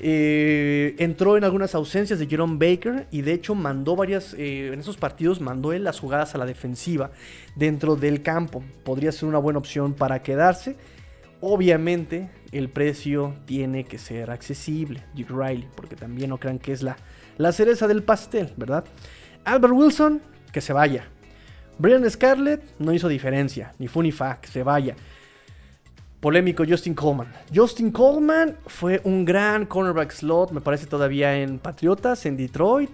[0.00, 5.40] Entró en algunas ausencias de Jerome Baker y de hecho mandó varias, en esos partidos
[5.40, 7.10] mandó él las jugadas a la defensiva
[7.54, 8.62] dentro del campo.
[8.82, 10.76] Podría ser una buena opción para quedarse.
[11.46, 16.82] Obviamente el precio tiene que ser accesible, Duke Riley, porque también no crean que es
[16.82, 16.96] la,
[17.36, 18.84] la cereza del pastel, ¿verdad?
[19.44, 20.22] Albert Wilson,
[20.52, 21.04] que se vaya.
[21.78, 24.96] Brian Scarlett no hizo diferencia, ni fu ni fa, que se vaya
[26.24, 27.30] polémico Justin Coleman.
[27.54, 32.88] Justin Coleman fue un gran cornerback slot, me parece todavía en Patriotas, en Detroit.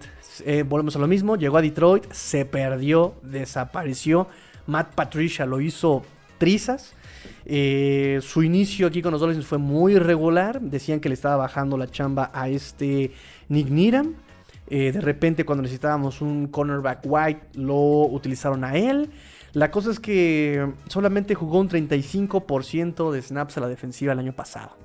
[0.45, 4.27] Eh, volvemos a lo mismo, llegó a Detroit, se perdió, desapareció.
[4.67, 6.03] Matt Patricia lo hizo
[6.39, 6.97] trizas.
[7.45, 10.61] Eh, su inicio aquí con los Dolphins fue muy irregular.
[10.61, 13.13] Decían que le estaba bajando la chamba a este
[13.49, 14.15] Nick Needham.
[14.69, 19.11] Eh, de repente, cuando necesitábamos un cornerback white, lo utilizaron a él.
[19.53, 24.33] La cosa es que solamente jugó un 35% de snaps a la defensiva el año
[24.33, 24.77] pasado.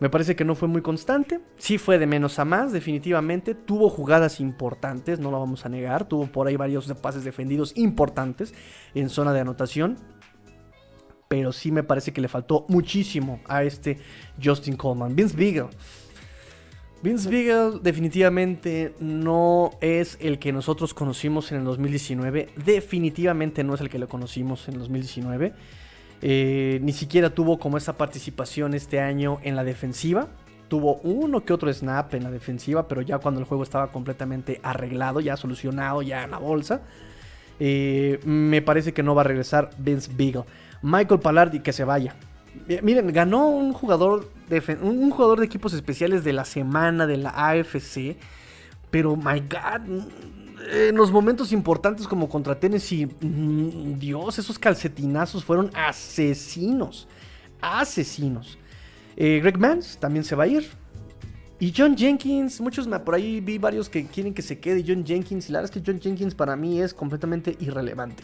[0.00, 1.40] Me parece que no fue muy constante.
[1.56, 3.54] Sí fue de menos a más, definitivamente.
[3.54, 6.06] Tuvo jugadas importantes, no lo vamos a negar.
[6.06, 8.54] Tuvo por ahí varios pases defendidos importantes
[8.94, 9.96] en zona de anotación.
[11.28, 13.98] Pero sí me parece que le faltó muchísimo a este
[14.42, 15.14] Justin Coleman.
[15.14, 15.68] Vince Beagle
[17.00, 22.48] Vince Beagle definitivamente no es el que nosotros conocimos en el 2019.
[22.56, 25.52] Definitivamente no es el que lo conocimos en el 2019.
[26.22, 30.26] Eh, ni siquiera tuvo como esa participación este año en la defensiva.
[30.66, 34.60] Tuvo uno que otro snap en la defensiva, pero ya cuando el juego estaba completamente
[34.64, 36.82] arreglado, ya solucionado, ya en la bolsa.
[37.60, 40.44] Eh, me parece que no va a regresar Vince Beagle.
[40.82, 42.14] Michael Pallardi que se vaya.
[42.82, 47.30] Miren, ganó un jugador, de, un jugador de equipos especiales de la semana de la
[47.30, 48.16] AFC.
[48.90, 50.06] Pero, my God,
[50.70, 57.06] en los momentos importantes como contra Tennessee, mm, Dios, esos calcetinazos fueron asesinos.
[57.60, 58.58] Asesinos.
[59.16, 60.68] Eh, Greg Mans también se va a ir.
[61.60, 65.48] Y John Jenkins, muchos por ahí vi varios que quieren que se quede John Jenkins.
[65.48, 68.22] Y la verdad es que John Jenkins para mí es completamente irrelevante.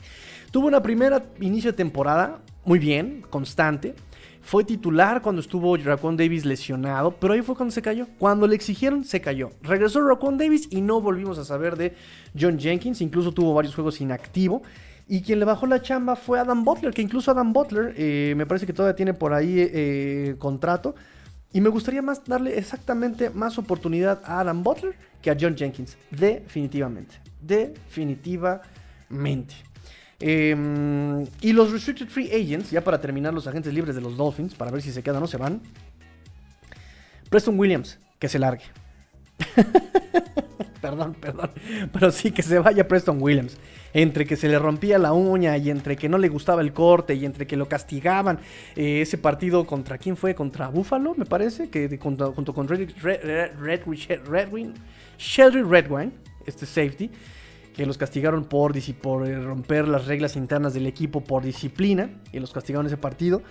[0.55, 3.97] Tuvo una primera inicio de temporada muy bien, constante.
[4.41, 8.07] Fue titular cuando estuvo Raccoon Davis lesionado, pero ahí fue cuando se cayó.
[8.21, 9.51] Cuando le exigieron, se cayó.
[9.63, 11.97] Regresó Raccoon Davis y no volvimos a saber de
[12.41, 13.01] John Jenkins.
[13.01, 14.63] Incluso tuvo varios juegos inactivo.
[15.09, 18.47] Y quien le bajó la chamba fue Adam Butler, que incluso Adam Butler eh, me
[18.47, 20.95] parece que todavía tiene por ahí eh, contrato.
[21.53, 25.99] Y me gustaría más darle exactamente más oportunidad a Adam Butler que a John Jenkins.
[26.13, 27.17] Definitivamente.
[27.41, 29.74] Definitivamente.
[30.21, 34.55] Em, y los Restricted Free Agents, ya para terminar los agentes libres de los Dolphins,
[34.55, 35.61] para ver si se quedan o se van.
[37.29, 38.65] Preston Williams, que se largue.
[40.81, 41.51] perdón, perdón.
[41.93, 43.57] Pero sí que se vaya Preston Williams.
[43.93, 47.15] Entre que se le rompía la uña y entre que no le gustaba el corte
[47.15, 48.39] y entre que lo castigaban.
[48.77, 50.35] Eh, ese partido contra quién fue?
[50.35, 51.71] Contra Buffalo, me parece.
[51.71, 53.81] Que junto, con Red, Red, Red,
[54.27, 54.75] Redwine.
[55.19, 56.13] Redwine,
[56.47, 57.11] este safety
[57.75, 62.41] que los castigaron por, por eh, romper las reglas internas del equipo por disciplina y
[62.41, 63.43] los castigaron ese partido.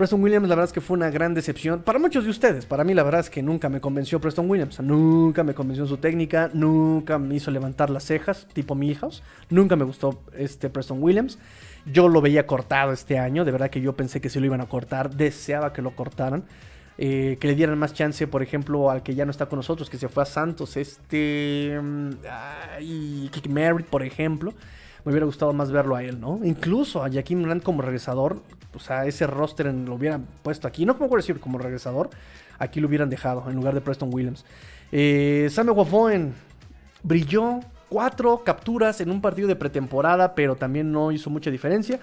[0.00, 2.64] Preston Williams la verdad es que fue una gran decepción para muchos de ustedes.
[2.64, 4.80] Para mí la verdad es que nunca me convenció Preston Williams.
[4.80, 9.22] nunca me convenció en su técnica, nunca me hizo levantar las cejas tipo Milhouse.
[9.50, 11.38] Nunca me gustó este Preston Williams.
[11.84, 14.62] Yo lo veía cortado este año, de verdad que yo pensé que se lo iban
[14.62, 16.44] a cortar, deseaba que lo cortaran.
[17.02, 19.88] Eh, que le dieran más chance, por ejemplo, al que ya no está con nosotros,
[19.88, 21.80] que se fue a Santos, este.
[21.82, 24.52] Mm, ay, Kick Merritt, por ejemplo.
[25.02, 26.40] Me hubiera gustado más verlo a él, ¿no?
[26.44, 28.42] Incluso a Jaquim Grant como regresador,
[28.74, 32.10] o sea, ese roster lo hubieran puesto aquí, no como decir como regresador,
[32.58, 34.44] aquí lo hubieran dejado en lugar de Preston Williams.
[34.92, 36.34] Eh, Samuel Wafoen
[37.02, 41.98] brilló, cuatro capturas en un partido de pretemporada, pero también no hizo mucha diferencia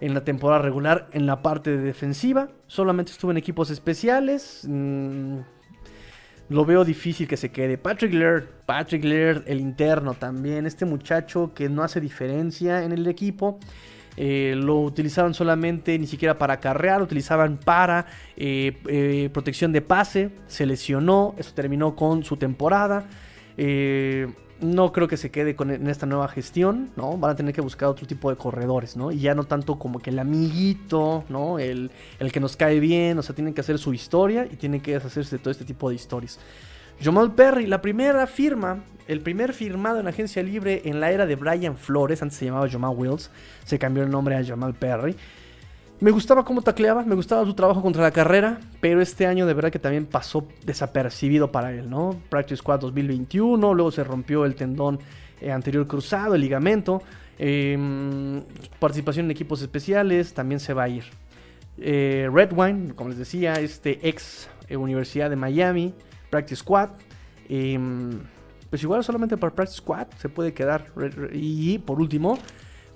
[0.00, 2.48] en la temporada regular en la parte de defensiva.
[2.66, 4.66] Solamente estuvo en equipos especiales.
[4.68, 5.38] Mm,
[6.48, 7.78] lo veo difícil que se quede.
[7.78, 10.66] Patrick Laird, Patrick Laird, el interno también.
[10.66, 13.58] Este muchacho que no hace diferencia en el equipo.
[14.16, 19.80] Eh, lo utilizaban solamente ni siquiera para carrear, lo utilizaban para eh, eh, protección de
[19.80, 20.30] pase.
[20.48, 23.06] Se lesionó, eso terminó con su temporada.
[24.60, 27.16] No creo que se quede con, en esta nueva gestión, ¿no?
[27.16, 29.10] Van a tener que buscar otro tipo de corredores, ¿no?
[29.10, 31.58] Y ya no tanto como que el amiguito, ¿no?
[31.58, 34.80] El, el que nos cae bien, o sea, tienen que hacer su historia y tienen
[34.80, 36.38] que hacerse todo este tipo de historias.
[37.02, 41.34] Jamal Perry, la primera firma, el primer firmado en agencia libre en la era de
[41.34, 43.30] Brian Flores, antes se llamaba Jamal Wills,
[43.64, 45.16] se cambió el nombre a Jamal Perry.
[46.00, 49.52] Me gustaba cómo tacleaba, me gustaba su trabajo contra la carrera, pero este año de
[49.52, 52.18] verdad que también pasó desapercibido para él, ¿no?
[52.30, 54.98] Practice Squad 2021, luego se rompió el tendón
[55.42, 57.02] eh, anterior cruzado, el ligamento,
[57.38, 58.42] em,
[58.78, 61.04] participación en equipos especiales, también se va a ir.
[61.76, 65.92] Eh, Red Wine, como les decía, este ex eh, Universidad de Miami,
[66.30, 66.92] Practice Squad,
[67.46, 68.20] em,
[68.70, 70.86] pues igual solamente para Practice Squad se puede quedar.
[71.34, 72.38] Y por último,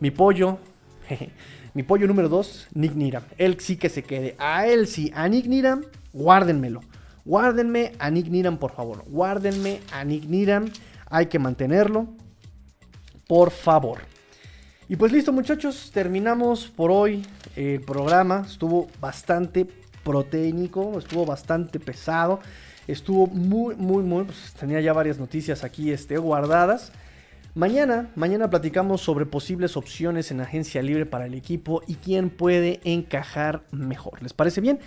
[0.01, 0.59] mi pollo.
[1.75, 3.25] Mi pollo número 2, Nick Niram.
[3.37, 4.37] Él sí que se quede.
[4.39, 6.81] A él sí, a Nick Niram, guárdenmelo.
[7.25, 9.03] Guárdenme a Nick Niram, por favor.
[9.09, 10.67] Guárdenme a Nick Niram.
[11.11, 12.07] Hay que mantenerlo.
[13.27, 13.99] Por favor.
[14.89, 15.91] Y pues listo, muchachos.
[15.93, 18.45] Terminamos por hoy el programa.
[18.47, 19.67] Estuvo bastante
[20.05, 20.97] proteínico.
[20.97, 22.39] Estuvo bastante pesado.
[22.87, 24.25] Estuvo muy, muy, muy.
[24.25, 26.93] Pues tenía ya varias noticias aquí este, guardadas.
[27.57, 32.81] Mañana, mañana platicamos sobre posibles opciones en agencia libre para el equipo y quién puede
[32.83, 34.21] encajar mejor.
[34.25, 34.81] ¿Les parece bien?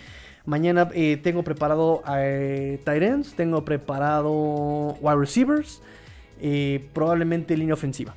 [0.44, 5.82] Mañana eh, tengo preparado eh, tight tengo preparado wide receivers,
[6.42, 8.16] eh, probablemente línea ofensiva.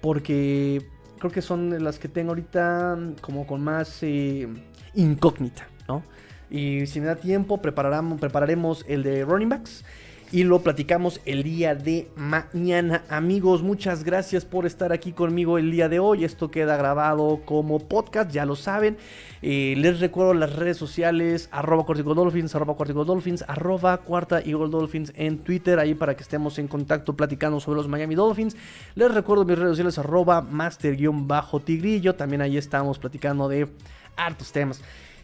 [0.00, 0.86] Porque
[1.18, 4.46] creo que son las que tengo ahorita como con más eh,
[4.94, 6.04] incógnita, ¿no?
[6.48, 9.84] Y si me da tiempo, prepararemos el de running backs
[10.32, 13.02] y lo platicamos el día de mañana.
[13.08, 16.24] Amigos, muchas gracias por estar aquí conmigo el día de hoy.
[16.24, 18.96] Esto queda grabado como podcast, ya lo saben.
[19.42, 25.38] Eh, les recuerdo las redes sociales, arroba Dolphins, arroba Dolphins, arroba cuarta Eagle Dolphins en
[25.38, 28.56] Twitter, ahí para que estemos en contacto platicando sobre los Miami Dolphins.
[28.94, 33.68] Les recuerdo mis redes sociales, arroba master-tigrillo, también ahí estamos platicando de
[34.16, 34.80] hartos temas.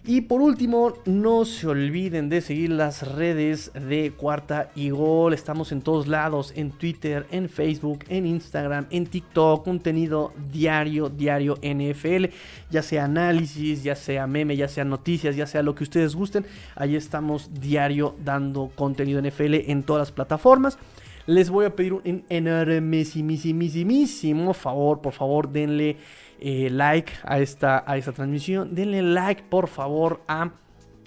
[0.09, 5.34] Y por último, no se olviden de seguir las redes de Cuarta y Gol.
[5.34, 11.59] Estamos en todos lados, en Twitter, en Facebook, en Instagram, en TikTok, contenido diario, diario
[11.61, 12.26] NFL,
[12.70, 16.46] ya sea análisis, ya sea meme, ya sea noticias, ya sea lo que ustedes gusten.
[16.76, 20.78] Ahí estamos diario dando contenido NFL en todas las plataformas.
[21.26, 25.96] Les voy a pedir un enormísimo favor, por favor, denle
[26.41, 28.74] eh, like a esta, a esta transmisión.
[28.74, 30.53] Denle like, por favor, a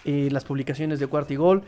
[0.05, 1.63] eh, las publicaciones de Cuarto y Gol.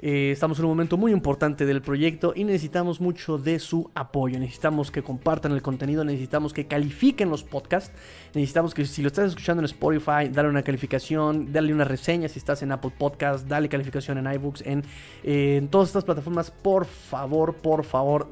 [0.00, 4.38] Eh, estamos en un momento muy importante del proyecto y necesitamos mucho de su apoyo.
[4.38, 7.92] Necesitamos que compartan el contenido, necesitamos que califiquen los podcasts,
[8.34, 12.38] necesitamos que si lo estás escuchando en Spotify, dale una calificación, dale una reseña si
[12.38, 16.50] estás en Apple Podcast, dale calificación en iBooks, en todas estas plataformas.
[16.50, 18.28] Por favor, por favor,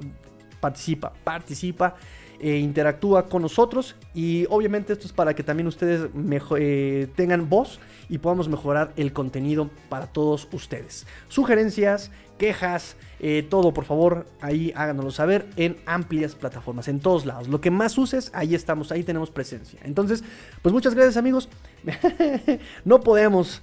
[0.61, 1.97] participa, participa.
[2.45, 6.11] Eh, interactúa con nosotros y obviamente esto es para que también ustedes
[6.59, 7.79] eh, tengan voz
[8.09, 11.07] y podamos mejorar el contenido para todos ustedes.
[11.29, 17.47] Sugerencias, quejas, eh, todo por favor ahí háganoslo saber en amplias plataformas, en todos lados.
[17.47, 19.79] Lo que más uses, ahí estamos, ahí tenemos presencia.
[19.85, 20.25] Entonces,
[20.63, 21.49] pues muchas gracias amigos.
[22.85, 23.63] no podemos,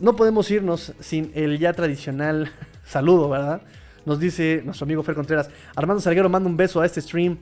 [0.00, 2.52] no podemos irnos sin el ya tradicional
[2.84, 3.62] saludo, ¿verdad?
[4.06, 5.48] Nos dice nuestro amigo Fer Contreras.
[5.74, 7.38] Armando Salguero manda un beso a este stream.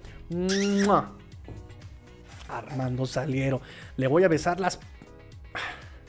[2.48, 3.60] Armando Salguero.
[3.96, 4.78] Le voy a besar las.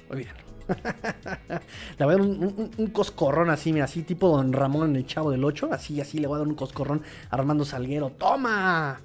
[0.09, 0.43] Olvídalo.
[1.97, 5.43] le voy a dar un, coscorrón así, así, tipo Don Ramón en el Chavo del
[5.43, 5.69] 8.
[5.71, 8.11] Así, así le voy a dar un coscorrón a Armando Salguero.
[8.11, 9.01] ¡Toma!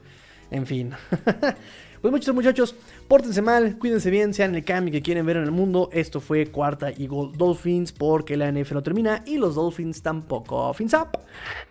[0.51, 0.93] En fin.
[2.01, 2.77] Pues muchos muchachos,
[3.09, 5.91] pórtense mal, cuídense bien, sean el cambio que quieren ver en el mundo.
[5.93, 10.73] Esto fue cuarta Eagle Dolphins porque la NF no termina y los Dolphins tampoco.
[10.75, 11.19] Fins up.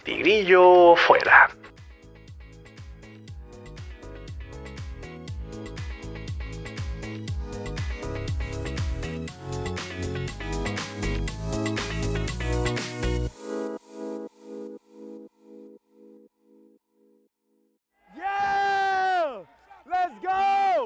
[0.03, 1.49] Tigrillo fuera.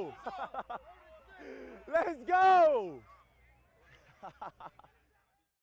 [1.87, 3.01] Let's go!